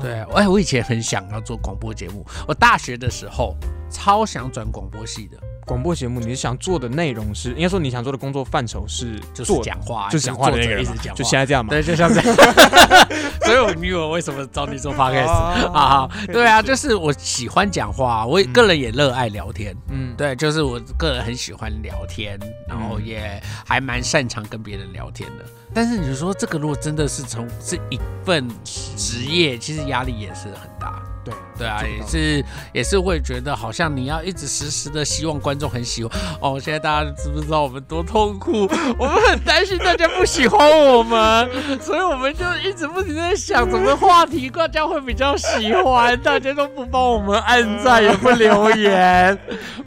[0.03, 3.55] 对，哎，我以前很想要做广播节目，我大学的时候
[3.89, 5.37] 超想转广播系的。
[5.65, 10.85] 广播节目，你想做的内容是，应该说你想做的工作范畴是，就是讲话，就是讲话的那个人，
[11.15, 11.69] 就现在这样嘛？
[11.69, 12.35] 对，就像这样。
[13.45, 15.31] 所以我女友为什么找你做 podcast
[15.71, 16.09] 啊？
[16.27, 19.73] 对啊，就是我喜欢讲话，我个人也热爱聊天。
[19.89, 22.37] 嗯，对，就是我个人很喜欢聊天，
[22.67, 25.45] 然后也还蛮擅长跟别人聊天的。
[25.73, 31.01] 但是你说这个如果真的是从是一份职业，其实压力也是很大。
[31.23, 36.59] 对对啊，也是也是会觉得好像你要一直时时的希望观众很喜欢哦。
[36.59, 38.67] 现在大家知不知道我们多痛苦？
[38.99, 49.37] 我们很担心大家不喜欢我们， 所以我们就一直不停在想怎么话题大家会比较喜欢， 大家都不帮我们按赞也不留言。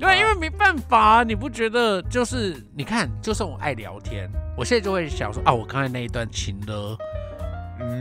[0.01, 6.96] 对，因为没办法，你不觉得就是你看，就算我爱聊天，我现在就会想说啊，我刚才那一段情了。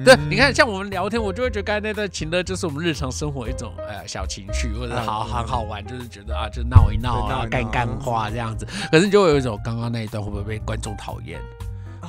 [0.04, 8.68] 对，你看，像我们聊天，我就会觉得刚才那段情乐就是我们日常生活一种呃小情趣，或者好很好玩，就是觉得啊，就闹一闹啊，干干话这样子。
[8.92, 11.40] 可是就会有一种刚刚那一段会不会被观众讨厌？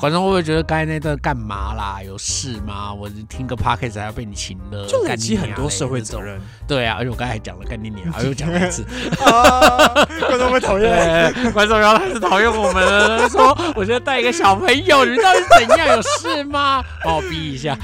[0.00, 1.98] 观众会不会觉得刚才那段干嘛啦？
[2.04, 2.92] 有事吗？
[2.92, 6.40] 我听个 podcast 还要被你请了，就累积很多社会责任。
[6.66, 8.84] 对啊，而且我刚才讲了干你娘， 又讲一次，
[9.18, 13.28] 观众会讨厌， 观众要开始讨厌我们了。
[13.30, 15.96] 说我觉得带一个小朋友，你到底怎样？
[15.96, 16.84] 有事吗？
[17.04, 17.76] 帮我逼一下。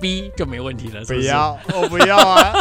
[0.00, 2.52] 逼就没问题了，不要，我不要啊，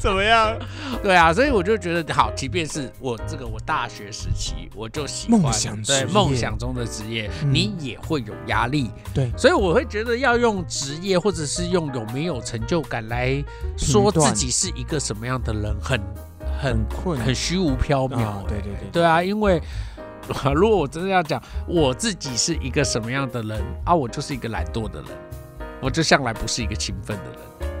[0.00, 0.56] 怎么样？
[1.02, 13.42] 对啊，所以我就觉得好，即便是我这个我大学时期我就喜欢梦想对梦想中的职业，你也会有压力，对，所以我会觉得要用职业或者是用有没有成就感来
[13.76, 16.00] 说自己是一个什么样的人，很
[16.60, 19.60] 很困，很虚无缥缈，对对对，对啊，因为
[20.54, 25.10] 如果我真的要讲我自己是一个什么样的人啊，我就是一个懒惰的人。
[25.80, 27.38] 我就向来不是一个勤奋的人，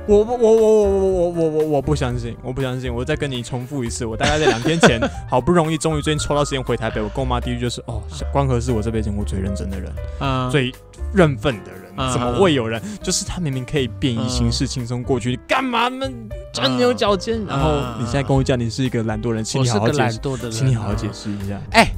[0.08, 10.72] 我我我我我我我我我不相信，我不相信，我再跟你重复一次，我大概在两天前，好不容易终于最近抽到时间回台北，我跟我妈第一句就是哦，光和是我这辈子见过最认真的人，嗯，最
[11.12, 16.10] 认份的人，怎么会有人就是他明明可以变异形式轻松过去，你干嘛呢？
[16.54, 20.18] 钻牛角尖，然后你现在跟我讲你是一个懒惰人，请你好好解释，
[20.50, 21.90] 请你好好解释一下，哎，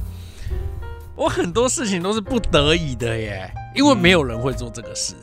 [1.15, 5.15] 我很多事情都是不得已的耶，因为没有人会做这个事。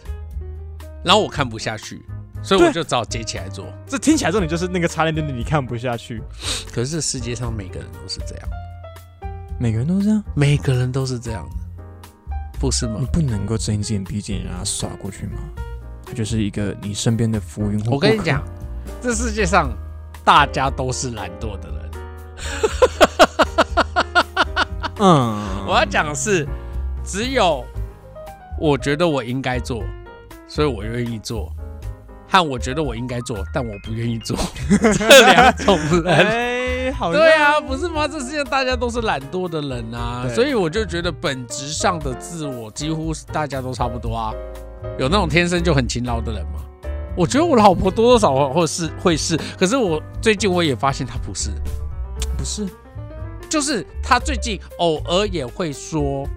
[1.05, 2.03] 然后我看不下去，
[2.43, 3.67] 所以我就只好接起来做。
[3.87, 6.23] 这听起来重点就是那个插电的你看不下去。
[6.73, 8.49] 可是世界上每个人都是这样，
[9.59, 11.57] 每个人都这样，每个人都是这样的，
[12.59, 12.97] 不是吗？
[13.01, 15.39] 你不能够睁一只眼闭一只眼让他耍过去吗？
[16.07, 17.85] 他就是一个你身边的浮云。
[17.87, 18.43] 我跟你讲，
[19.03, 19.71] 这世界上
[20.25, 21.91] 大家都是懒惰的人。
[25.01, 26.47] 嗯，我要讲的是，
[27.05, 27.65] 只有
[28.59, 29.85] 我觉得我应该做。
[30.51, 31.53] 所以我愿意做，
[32.29, 34.37] 和我觉得我应该做，但我不愿意做，
[34.93, 38.07] 这两种人，哎，好，对啊，不是吗？
[38.07, 44.33] 这世界大家都是懒惰的人啊，所以我就觉得本质上的自我几乎大家都差不多啊。
[44.99, 46.61] 有那种天生就很勤劳的人吗？
[47.17, 51.51] 我觉得我老婆多多少少或是会是，可是我最近我也发现她不是，
[52.37, 52.69] 不是，
[53.49, 56.29] 就是她最近偶尔也会说。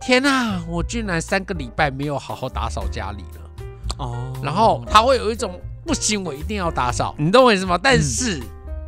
[0.00, 3.45] 天呐，我居然三个礼拜没有好好打扫家里了
[3.98, 4.32] 哦。
[4.42, 7.78] 然后他会有一种不行，我一定要打扫，你懂我意思吗？
[7.82, 8.40] 但是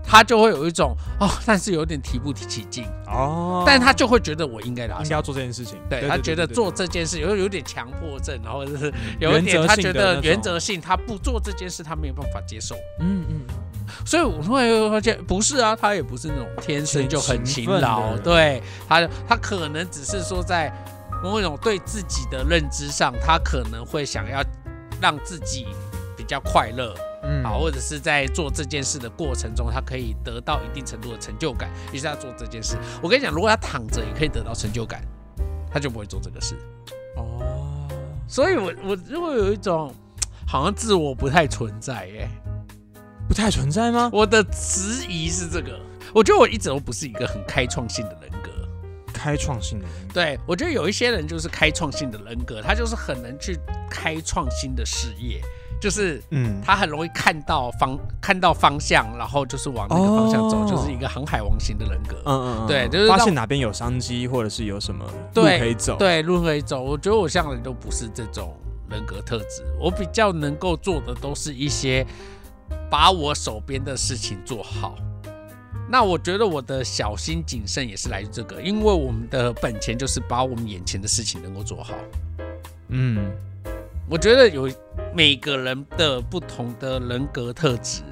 [0.04, 3.62] 他就会有一种哦，但是有点提不起劲哦。
[3.66, 5.78] 但他就会觉得我应该打，应该要做这件事情。
[5.88, 12.74] 对他觉得做这件事有有点强迫症，然后是 有一点他觉得原则性，他不做这件事他没有办法接受。
[13.00, 13.40] 嗯嗯。
[14.04, 20.72] 所以我突然又发现，不是啊，他也不是那种天生就很勤劳，对他他可能只是说在。
[21.20, 24.40] 某种对自己的认知上，他可能会想要
[25.00, 25.66] 让自己
[26.16, 32.76] 比较快乐，嗯，好，或者是在做这件事的过程中，他可以得到一定程度的成就感，于是他做这件事。
[33.02, 35.02] 我跟你讲，如果他躺着也可以得到成就感，
[35.70, 36.56] 他就不会做这个事。
[37.16, 37.88] 哦，
[38.28, 39.94] 所以我我如果有一种
[40.46, 42.28] 好像自我不太存在，耶，
[43.28, 44.10] 不太存在吗？
[44.12, 45.78] 我的质疑是这个，
[46.14, 48.50] 我觉得我一直都不是一个很开创性的人格。
[49.18, 53.58] 开创性的人，对我觉得有一些人就是开创性的人格，他就是很能去
[53.90, 55.40] 开创新的事业，
[55.80, 62.16] 就是嗯，他很容易看到方看到方向，然后就是往那个方向走，就是一个航海王型的人格。
[62.24, 65.04] 嗯嗯，对，就是发现哪边有商机，或者是有什么
[65.34, 66.82] 路可以走，对，路可以走。
[66.82, 68.56] 我觉得我向来都不是这种
[68.88, 72.06] 人格特质，我比较能够做的都是一些
[72.90, 74.96] 把我手边的事情做好。
[75.90, 81.94] 那我觉得我的小心谨慎也是来自这个，因为我们的本钱就是把我们眼前的事情能够做好。
[82.88, 83.30] 嗯，
[84.08, 84.70] 我觉得有
[85.14, 88.02] 每个人的不同的人格特质，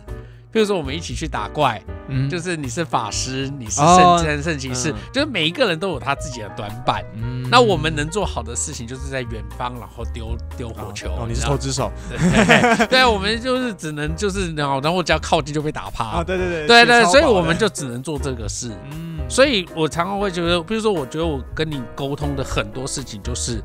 [0.57, 7.05] 譬譬如说我们一起去打怪，嗯，就是你是法师，你是圣圣圣骑士，就是每一个人都有他自己的短板。
[7.14, 11.09] 嗯，那我们能做好的事情，就是在远方，然后丢丢火球。
[11.11, 11.92] 哦，你是投掷手。
[12.88, 16.05] 对，我们就是只能就是然后然后只要靠近就被打趴。
[16.05, 18.71] 啊，对对对，对对，所以我们就只能做这个事。
[18.92, 23.62] 嗯，所以我常常会觉得，比如说，我觉得我跟你沟通的很多事情，就是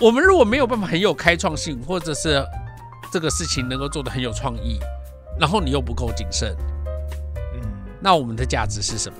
[0.00, 2.44] 我们如果没有办法很有开创性，或者是
[3.12, 4.80] 这个事情能够做的很有创意。
[5.38, 6.56] 然后你又不够谨慎，
[7.54, 7.60] 嗯，
[8.00, 9.16] 那我们的价值是什么？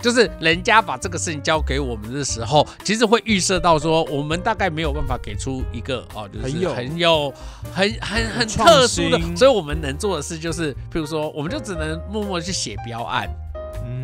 [0.00, 7.30] 就是人家把这个事情交给我们的时候，其实会预设到说，我们大概没有办法给出一个哦，就是很有
[7.70, 13.28] 很很很特殊的，所以我们能做的事就是，譬如说，我们就只能默默去写标案。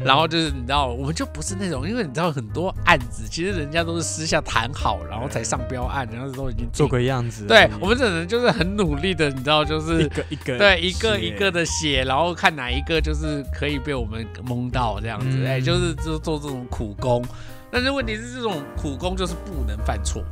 [0.05, 7.45] 然后就是你知道，我们就不是那种，因为你知道很多案子，其实人家都是私下谈好，然后才上标案，然后都已经做个样子。
[7.47, 17.25] 对我们只能就是很努力的，你知道，就是 一个一个 对一个一个的写，然后看哪一个就是可以被我们蒙到这样子，哎，就是就做这种苦工。
[17.71, 20.23] 但是问题是，这种苦工就是不能犯错，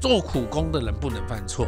[0.00, 1.66] 做苦工的人不能犯错。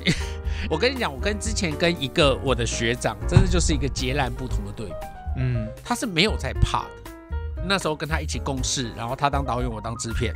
[0.70, 4.94] 我跟你讲，我跟之前跟一个我的学长，真的就是一个截然不同的对比。
[5.36, 7.12] 嗯，他是没有在怕的。
[7.66, 10.34] 那时候跟他一起共事，然后他当导演，我当制片。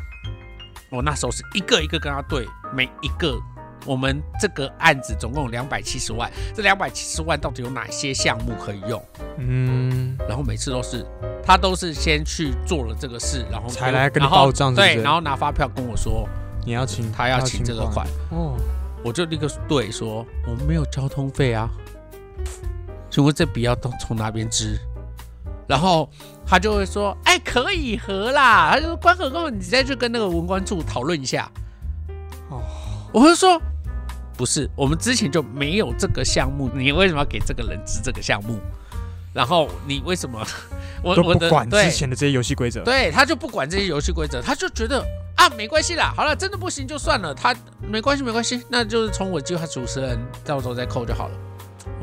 [0.91, 3.37] 我那时候是一个一个跟他对，每一个
[3.85, 9.03] 我们这个案子总共有两百七十万，这两百七十万到底有哪些项目可以用？
[9.39, 11.05] 嗯，然后每次都是
[11.43, 16.29] 他都是先去做了这个事，然后才来跟你报账，对，然后拿发票跟我说
[16.65, 18.55] 你要请他要请这个款哦，
[19.03, 21.69] 我就立刻对说我们没有交通费啊。
[23.15, 24.77] 请问这笔要从从哪边支？
[25.69, 26.11] 然后
[26.45, 31.49] 他就会说：“哎，可以合啦。”他就说：“关合后，你再去跟那个文官处讨论一下。”
[32.51, 32.61] 哦，
[33.13, 33.57] 我会说
[34.37, 38.59] ：“不是，我们之前就没有这个项目，你为什么要给这个人支这个项目？
[39.33, 40.45] 然后你为什么
[41.01, 42.83] 我我不管之前的这些游戏规则？
[42.83, 45.01] 对，他就不管这些游戏规则，他就觉得
[45.37, 51.35] 啊，没关系啦，好了，真的不行就算了，他没关系，没关系，那就是从我计划主持人到时候再扣就好了。”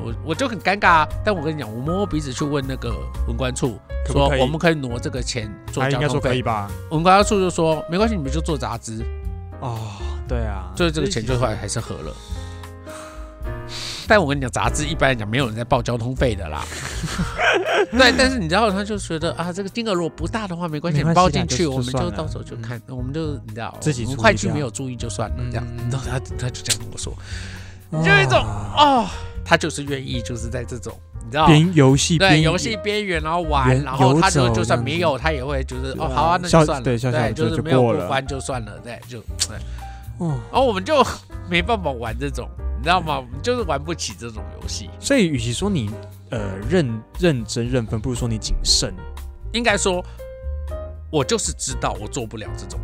[0.04, 1.10] 我我就很尴尬啊！
[1.24, 2.94] 但我跟你讲，我摸摸鼻子去问那个
[3.28, 6.70] 文官处，说我们可以挪这个钱做交通费吧？
[6.89, 9.06] 文官处就说没关系，你们就做杂志。
[9.60, 9.78] 哦，
[10.28, 12.13] 对啊，所以这个钱最后还是合了。
[14.08, 16.65] 但我跟你讲，杂志一般来讲没有人在报交通费的啦。
[17.91, 25.65] 对，但是你知道，他就觉得啊，这个金额如果不大的话，没关系，你报进去，我们就到时候就看，我们就你知道，自己会计没有注意就算了，这样。
[25.89, 27.13] 然后他他就这样跟我说，
[27.91, 28.39] 就一种
[28.77, 29.08] 哦。
[29.43, 31.45] 他就是愿意，就是在这种你知道？
[31.47, 36.97] 边游戏对游戏边缘然后玩，然后他就就算没有，他也会就是哦好啊，那就算了，对，
[37.34, 39.58] 就是没有过关就算了，对，就对，
[40.19, 41.06] 哦，然后我们就
[41.49, 43.21] 没办法玩这种，你知道吗？
[43.43, 44.89] 就是玩不起这种游戏。
[44.99, 45.89] 所以，与其说你
[46.30, 46.88] 呃认
[47.19, 48.93] 认真认分，不如说你谨慎。
[49.51, 50.01] 应该说，
[51.10, 52.80] 我就是知道我做不了这种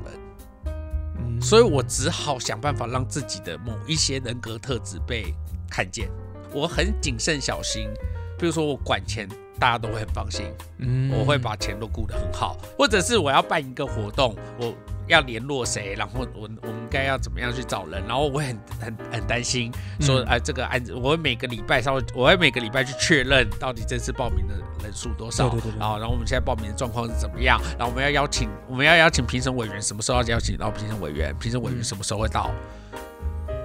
[1.41, 5.33] 所以我只好想办法让自己的某一些人格特质被
[5.69, 6.09] 看见。
[6.53, 7.89] 我很谨慎小心，
[8.37, 9.27] 比如说我管钱，
[9.59, 10.45] 大家都会很放心。
[10.77, 14.73] 嗯，我会把钱都顾得很好，或者是我要办一个活动，我
[15.07, 32.51] 要联络谁，然后我我们该要怎么样去找人，然后我会很很很担心，说哎这个案子，我会每个礼拜稍微，我会每个礼拜去确认到底这次报名的人数多少，对对对，然后然后我们现在报名的状况是怎么样，然后我们要邀请我们要邀请评审委员什么时候要邀请到评审委员，评审委员什么时候会到。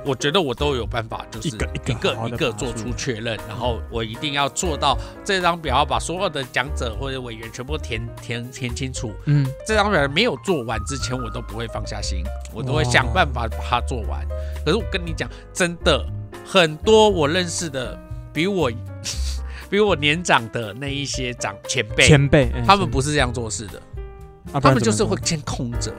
[0.04, 9.12] 我觉得我都有办法，就是一个一个一个做出确认，然后我一定要做到这张表，把所有的讲者或者委员全部填填填清楚。
[9.26, 14.26] 嗯，这张表没有做完之前，我都不会放下心，我都会想办法把它做完。
[14.64, 16.04] 可是我跟你讲，真的
[16.44, 17.96] 很多我认识的
[18.32, 18.70] 比我
[19.70, 23.80] 比我年长的那一些长前辈前辈，他们不是这样做事的，
[24.60, 25.94] 他们就是会先空着。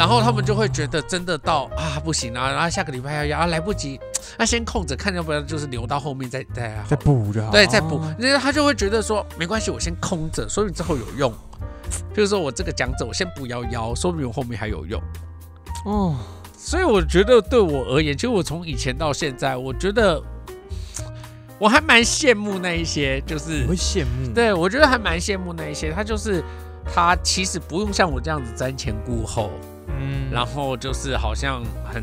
[0.00, 4.00] 然后他们就会觉得真的到啊不行啊，然后下个礼拜要要啊来不及，
[4.38, 7.50] 那先空着看，要不然就是留到后面再再再补就好。
[7.50, 11.30] 对，再补，因为他就会觉得说没关系，我先空着，说明之后有用。
[12.14, 14.98] 就是说我这个讲者，我先不要邀，说明我后面还有用。
[15.84, 16.16] 哦，
[16.56, 20.18] 所以我觉得对我而言，其实我从以前到现在，我觉得
[21.58, 24.32] 我还蛮羡慕那一些，就是会羡慕。
[24.34, 26.42] 对，我觉得还蛮羡慕那一些，他就是
[26.86, 29.50] 他其实不用像我这样子瞻前顾后。
[30.30, 32.02] 嗯，然后就是好像很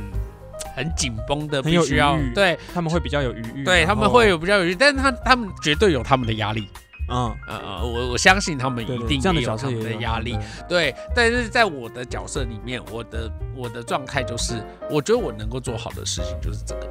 [0.75, 2.57] 很紧绷的，必须要对。
[2.73, 6.67] 他们会比较有余裕，对他们会有比较有余裕，但是他他们绝对有他们的压力，
[7.09, 7.33] 嗯。
[7.47, 10.37] 呃我我相信他们一定也有他们的压力，
[10.67, 16.89] 对，但是在我的角色里面，我的我的状态就是，我觉得我能够做好的事情就是这个，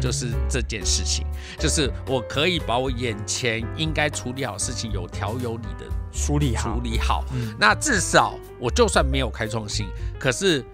[0.00, 1.26] 就是这件事情，
[1.58, 7.24] 就是我可以把我眼前应该处理好事情有条有理的处理好，处理好。
[7.58, 9.86] 那至少我就算没有开创性，
[10.18, 10.64] 可是。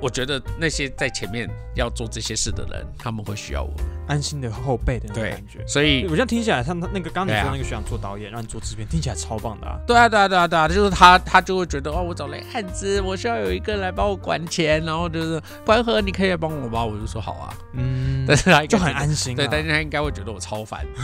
[0.00, 5.64] 我觉得那些在前面要做这些事的人，他们会需要我们安心的后辈的那种感觉。
[5.66, 9.78] 所以，我现在听起来，像他那个刚你说那个学长做导演，让你做制片，听起来超棒的啊！
[9.86, 16.84] 对啊，对啊，对啊，对啊，就是他，他就会觉得哦，我找了汉子，我需要有一个来帮我管钱，然后就是关河，你可以帮我吗？
[16.84, 20.84] 我就说好啊，嗯，但是他就很安心，对，但是他应该会觉得我超烦，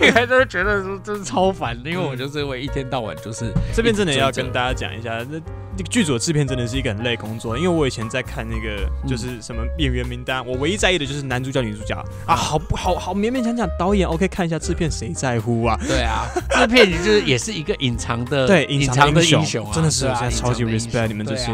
[0.00, 5.40] 应该都觉得说真是超烦，因为我就是会一天到晚就是这边真的要跟大家讲一下那。
[5.78, 11.94] 那个剧组的制片真的是一个很累工作，因为我以前在看那个就是什么演员名单，我唯一在意的就是男主角、女主角
[12.26, 13.68] 啊，好不好好勉勉强强。
[13.78, 15.78] 导演 OK，看一下制片谁在乎啊？
[15.86, 16.26] 对啊，
[16.58, 21.52] 制片就是也是一个隐藏的对隐藏的英雄，真的是现在超级 respect 你们这些。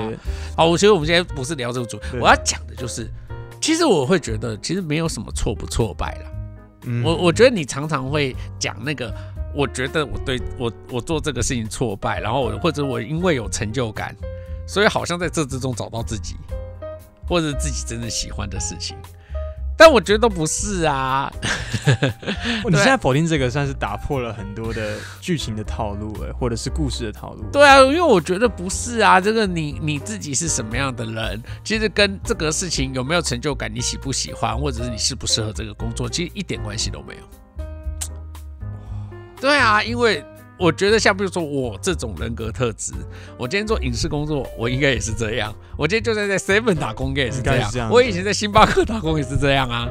[0.57, 3.11] 好，我觉得我们现在不是聊这个主，我要讲的就是，
[3.61, 7.01] 其实我会觉得其实没有什么挫不挫败了。
[7.05, 9.15] 我我觉得你常常会讲那个。
[9.55, 14.15] 我觉得我对我我做这个事情挫败，然后或者我因为有成就感，
[14.67, 16.35] 所以好像在这之中找到自己，
[17.29, 18.97] 或者自己真正喜欢的事情。
[19.77, 21.29] 但我觉得都不是啊！
[22.65, 27.43] 你现在否定这个，算是打破了很多的剧情的套路，哎，或者是故事的套路。
[27.53, 37.23] 对啊，因为我觉得不是啊，这个你你自己是什么样的人，其实跟这个事情有没有成就感，你喜不喜欢，或者是你适不适合这个工作，其实一点关系都没有。
[39.45, 40.25] 对啊，因为
[40.59, 42.95] 我觉得像比如说我这种人格特质，
[43.37, 45.55] 我今天做影视工作，我应该也是这样。
[45.77, 47.91] 我今天就算在 Seven 打工，也是这样。
[47.91, 49.87] 我以前在星巴克打工也是这样啊。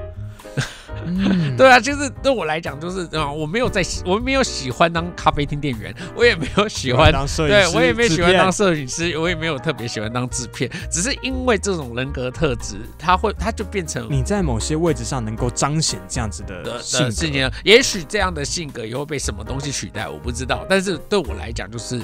[1.58, 17.52] 对啊，就是对我来讲，就是啊，我没有在，我没有喜欢当咖啡厅店员，我也没有喜欢当摄影师，对我也没有喜欢当摄影师，我也没有特别喜欢当制片，只是因为这种人格特质，他会，他就变成你在某些位置上能够彰显这样子的性格。
[17.64, 20.66] 也许这样的性格也会被什么东西取代，我不知道。
[20.70, 22.02] 但是对我来讲，就是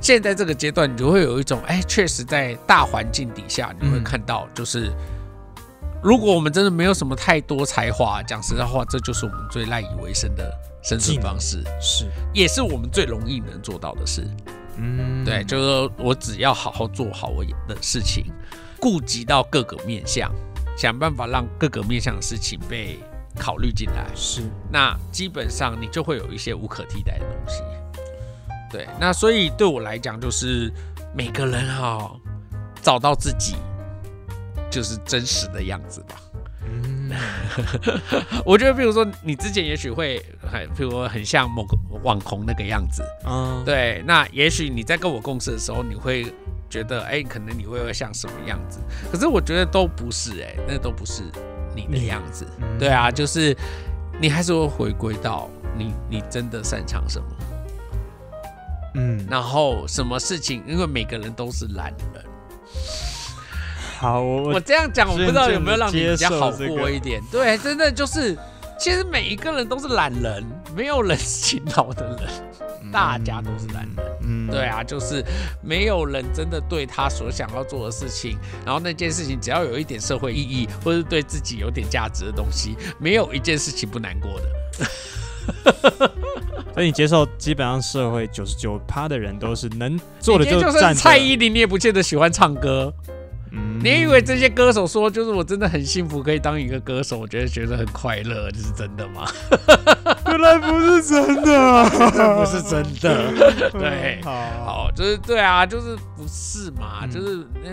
[0.00, 4.92] 现在这个阶段，你就会有一种，哎，确实在大环境底下，你会看到，就是。
[6.02, 10.50] 如果我们真的没有什么太多才华，讲实在话，这就是我们最赖以为生的
[10.82, 14.26] 生存方式，是，也是我们最容易能做到的事。
[14.76, 18.24] 嗯，对，就是说我只要好好做好我的事情，
[18.80, 20.32] 顾及到各个面向，
[20.76, 22.98] 想办法让各个面向的事情被
[23.36, 24.40] 考虑进来，是，
[24.72, 27.62] 那基本上你就会有一些无可替代的东西。
[28.70, 30.72] 对，那所以对我来讲，就是
[31.14, 32.10] 每个人哈，
[32.80, 33.56] 找到自己。
[34.70, 36.16] 就是真实的样子吧。
[36.64, 37.10] 嗯，
[38.46, 43.02] 我觉得，比如说，你之前也许会很，比如说很像某个网红那个样子。
[43.26, 44.02] 嗯，对。
[44.06, 46.32] 那也许你在跟我共事的时候，你会
[46.68, 48.78] 觉得，哎，可能你会像什么样子？
[49.10, 51.24] 可是我觉得都不是，哎，那都不是
[51.74, 52.46] 你的样子。
[52.78, 53.56] 对啊，就是
[54.20, 57.26] 你还是会回归到你，你真的擅长什么？
[58.94, 60.62] 嗯，然后什么事情？
[60.68, 62.24] 因为每个人都是懒人。
[64.00, 67.20] 好，我我这样讲，我不知道有没有让你比较好过一点。
[67.30, 68.34] 对，真的就是，
[68.78, 70.42] 其实每一个人都是懒人，
[70.74, 74.06] 没有人勤劳的人，大家都是懒人。
[74.22, 75.22] 嗯，对啊，就是
[75.62, 84.48] 没有人真的对他所想要做的事情，然后那件事情只要有一点社会意义，或是对自己有点价值的东西，没有一件事情不难过的。
[86.72, 90.94] 所以你接受，基本上社会九十九趴的人都是能做的就站。
[90.94, 92.90] 蔡依林，你也不见得喜欢唱歌。
[93.82, 99.26] 你以为这些歌手说就是我真的很幸福可以当一个歌手，我觉得觉得很快乐，这是真的吗？
[100.28, 101.84] 原来不是真的，
[102.36, 103.70] 不是真的。
[103.72, 107.06] 对，好，就是对啊，就是不是嘛？
[107.06, 107.70] 就是那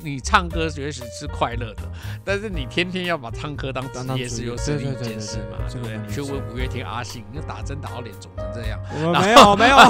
[0.00, 1.82] 你唱歌确实是快乐的，
[2.24, 5.58] 但是你天天要把唱歌当职业，是又是另一件事嘛？
[5.70, 5.98] 对不对？
[6.06, 8.80] 你去问五月天阿信，你打针打到脸肿成这样，
[9.20, 9.76] 没有没有。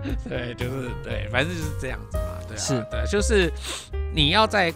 [0.28, 2.24] 对，就是对，反正就是这样子嘛。
[2.48, 3.52] 对，是对，就是
[4.14, 4.72] 你要在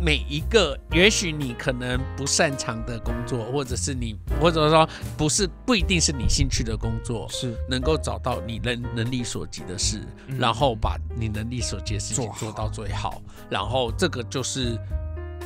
[0.00, 10.00] 每一个，也许你可能不擅长的工作，或者是你，或者说不是不一定是你兴趣的工作，是能够找到你能能力所及的事，
[10.38, 14.76] 然后把你能力所及的事情做到最好，然后这个就是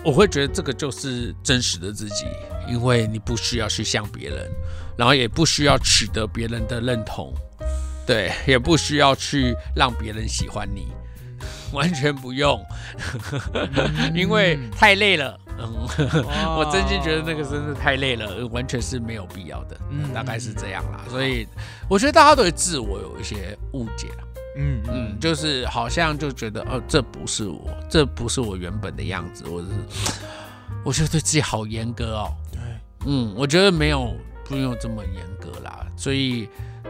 [0.03, 2.25] 我会觉得这个就是真实的自己，
[2.67, 4.51] 因为你不需要去像别人，
[4.97, 7.35] 然后也不需要取得别人的认同。
[8.07, 10.87] 对，也不需要去让别人喜欢你，
[11.73, 12.65] 完全不用，
[14.15, 15.39] 因为太累了。
[15.59, 15.73] 嗯，
[16.59, 19.77] 我真心觉得那个真的太累了，完全是没有必要的。
[19.91, 21.01] 嗯，大概是这样啦。
[21.09, 21.49] 所以
[21.89, 24.25] 我觉得大家对自我有一些误解了。
[24.59, 30.21] 嗯嗯，就是好像就觉得哦，这不是我，这不是我原本的样子，或者是
[30.85, 32.35] 我觉得对自己好严格哦。
[32.53, 32.61] 对，
[33.07, 35.87] 嗯，我觉得没有不用这么严格啦。
[35.97, 36.49] 所以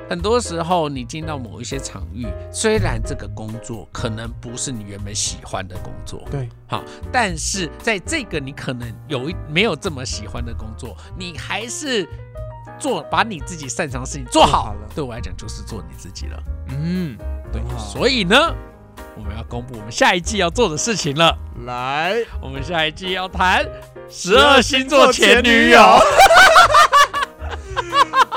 [0.08, 6.82] 很多时候你进到某一些场域，虽然这个工作可能不是你原本喜欢的工作，对，好，
[7.12, 12.08] 但是在这个你可能有一没有这么喜欢的工作，你还是。
[12.78, 16.42] 做把你自己擅长的事情做好了，对我来讲就是做你自己了。
[16.68, 17.16] 嗯，
[17.50, 17.62] 对。
[17.78, 18.54] 所以呢，
[19.16, 21.38] 我们要公布我们下一季要做的事情了。
[21.64, 23.64] 来，我们下一季要谈
[24.10, 25.98] 十二星座前女友。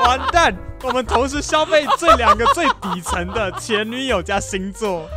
[0.04, 5.08] 完蛋，我们同时消费这两个最底层的前女友加星座。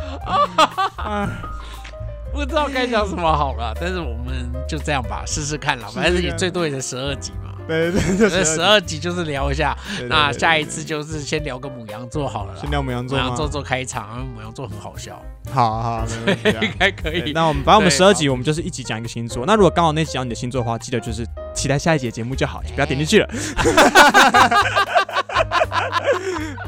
[2.32, 5.86] 不知道该讲什么好了，但是我们就这样吧，试试看了。
[5.88, 7.52] 反正你最多也是十二集嘛。
[7.66, 9.74] 对对对，这十二集就是聊一下，
[10.08, 12.54] 那下一次就是先聊个母羊座好了。
[12.60, 15.22] 先聊母羊座，母羊座做开场，因为母羊座很好笑。
[15.52, 16.04] 好好，
[16.60, 17.32] 应该可以。
[17.32, 19.46] 那我们反正我们十二集，我们就是一集讲一个星座。
[19.46, 21.24] 那如果刚好那集讲你的星座的话，记得就是
[21.54, 23.28] 期待下一节节目就好，不要点进去了。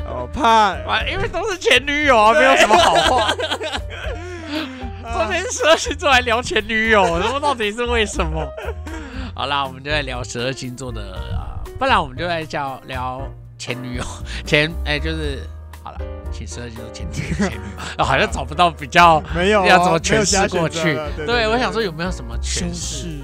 [0.08, 0.76] 我怕，
[1.10, 3.30] 因为都是前女友啊，没有什么好话。
[5.12, 8.46] 昨天十二星座来聊前女友，那么到底是为什么？
[9.34, 11.00] 好啦，我们就在聊十二星座的
[11.36, 13.22] 啊，不然我们就在叫聊
[13.58, 14.04] 前女友
[14.44, 15.42] 前哎，就是
[15.82, 15.98] 好了，
[16.32, 17.54] 请十二星座前前前女
[17.98, 20.98] 友，好像找不到比较没有要怎么诠释过去。
[21.26, 23.20] 对，我想说有没有什么诠释，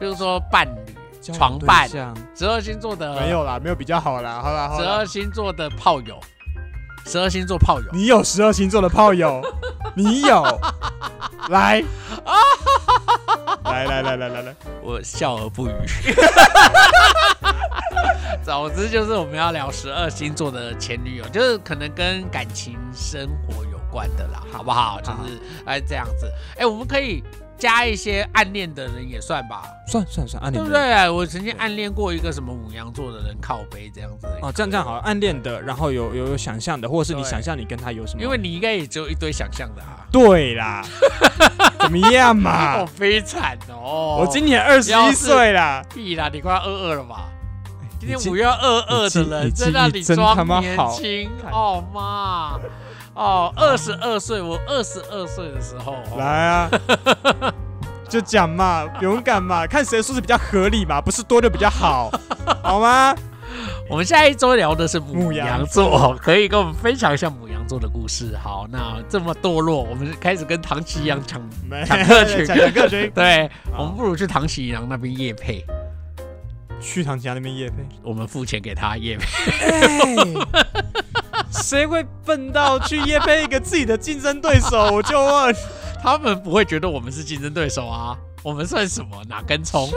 [0.00, 0.81] 就是说伴侣、
[1.22, 1.88] 床伴，
[2.34, 6.18] 十二星座的没有啦，没有比较好啦，好啦，十二星座的炮友，
[7.06, 9.42] 十二星座炮友，你有十二星座的炮友，
[9.94, 10.42] 你有，
[11.50, 11.84] 来。
[13.64, 15.72] 来来来来来来，我笑而不语。
[18.44, 25.00] 总之就是我们要聊十二星座的前女友，就是可能跟感情生活有关的啦，好不好？
[25.00, 27.22] 就是哎这样子，哎，我们可以。
[27.62, 31.08] 加一些暗恋的人也算吧，算算算暗恋，对不对？
[31.08, 34.26] 我曾经暗恋过一个什么母羊座的人，靠背这样子。
[34.42, 38.22] 哦，这样这样好，暗恋的，然后有有有想象的，或者是你想象你跟他有什么？
[38.24, 40.04] 因为你应该也只有一堆想象的啊。
[40.10, 40.82] 对啦，
[41.78, 42.78] 怎么样嘛？
[42.78, 44.18] 好悲惨哦！
[44.18, 47.28] 我今年二十一岁啦，屁啦，你快二二了吧？
[48.00, 52.58] 今天五月二二的人在那里装年轻，好吗？
[53.14, 56.70] 哦，二十二岁，我二十二岁的时候，来啊，
[58.08, 62.10] 就讲嘛，勇敢嘛，看谁说是比较合理嘛，不是多就比较好，
[62.62, 63.14] 好吗？
[63.90, 68.34] 我们下一周聊的是母羊座，可以跟我们分享一下母羊座的故事。
[68.42, 71.38] 好，那这么堕落，我们开始跟唐启阳抢
[71.84, 73.10] 抢客群，抢客群。
[73.14, 75.62] 对，我们不如去唐启阳那边夜配，
[76.80, 79.26] 去唐启阳那边夜配，我们付钱给他夜配。
[81.72, 84.92] 谁会笨到去夜配一个自己的竞争对手？
[84.92, 85.56] 我就问，
[86.04, 88.14] 他们不会觉得我们是竞争对手啊？
[88.42, 89.24] 我们算什么？
[89.26, 89.88] 哪根葱？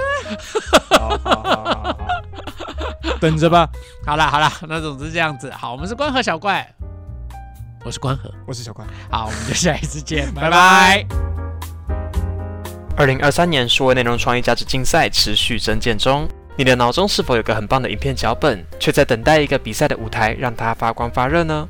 [3.19, 3.67] 等着吧。
[4.05, 5.51] 好了好了，那总之这样子。
[5.51, 6.65] 好，我们是关河小怪，
[7.83, 8.85] 我是关河，我是小怪。
[9.11, 11.05] 好，我们就下一次见， 拜拜。
[12.95, 16.25] 二零二三年数位内容创意价值竞赛持续增建中。
[16.57, 21.67] 你的脑中是否有个很棒的影片脚本，却在等待一个比赛的舞台让它发光发热呢？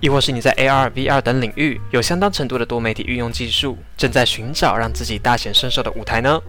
[0.00, 6.40] 亦或是你在 AR、VR 等领域有相当程度的多媒体运用技术，正在寻找让自己大显身手的舞台呢？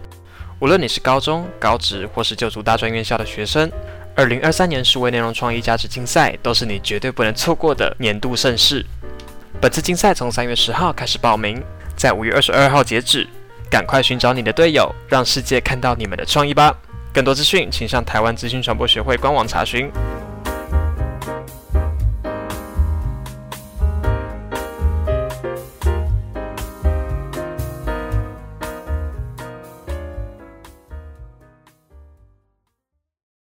[0.58, 3.70] 无论你是高中、高职或是就读大专院校的学生，
[4.16, 8.84] 二零二三年数位内容创意价值竞赛都是你绝对不能错过的年度盛事。
[9.60, 11.62] 本次竞赛从三月十号开始报名，
[11.96, 13.24] 在五月二十二号截止，
[13.70, 16.76] 赶快寻找你的队友，让世界看到你们的创意吧！
[17.18, 19.90] 更多资讯，请上台湾资讯传播学会官网查询。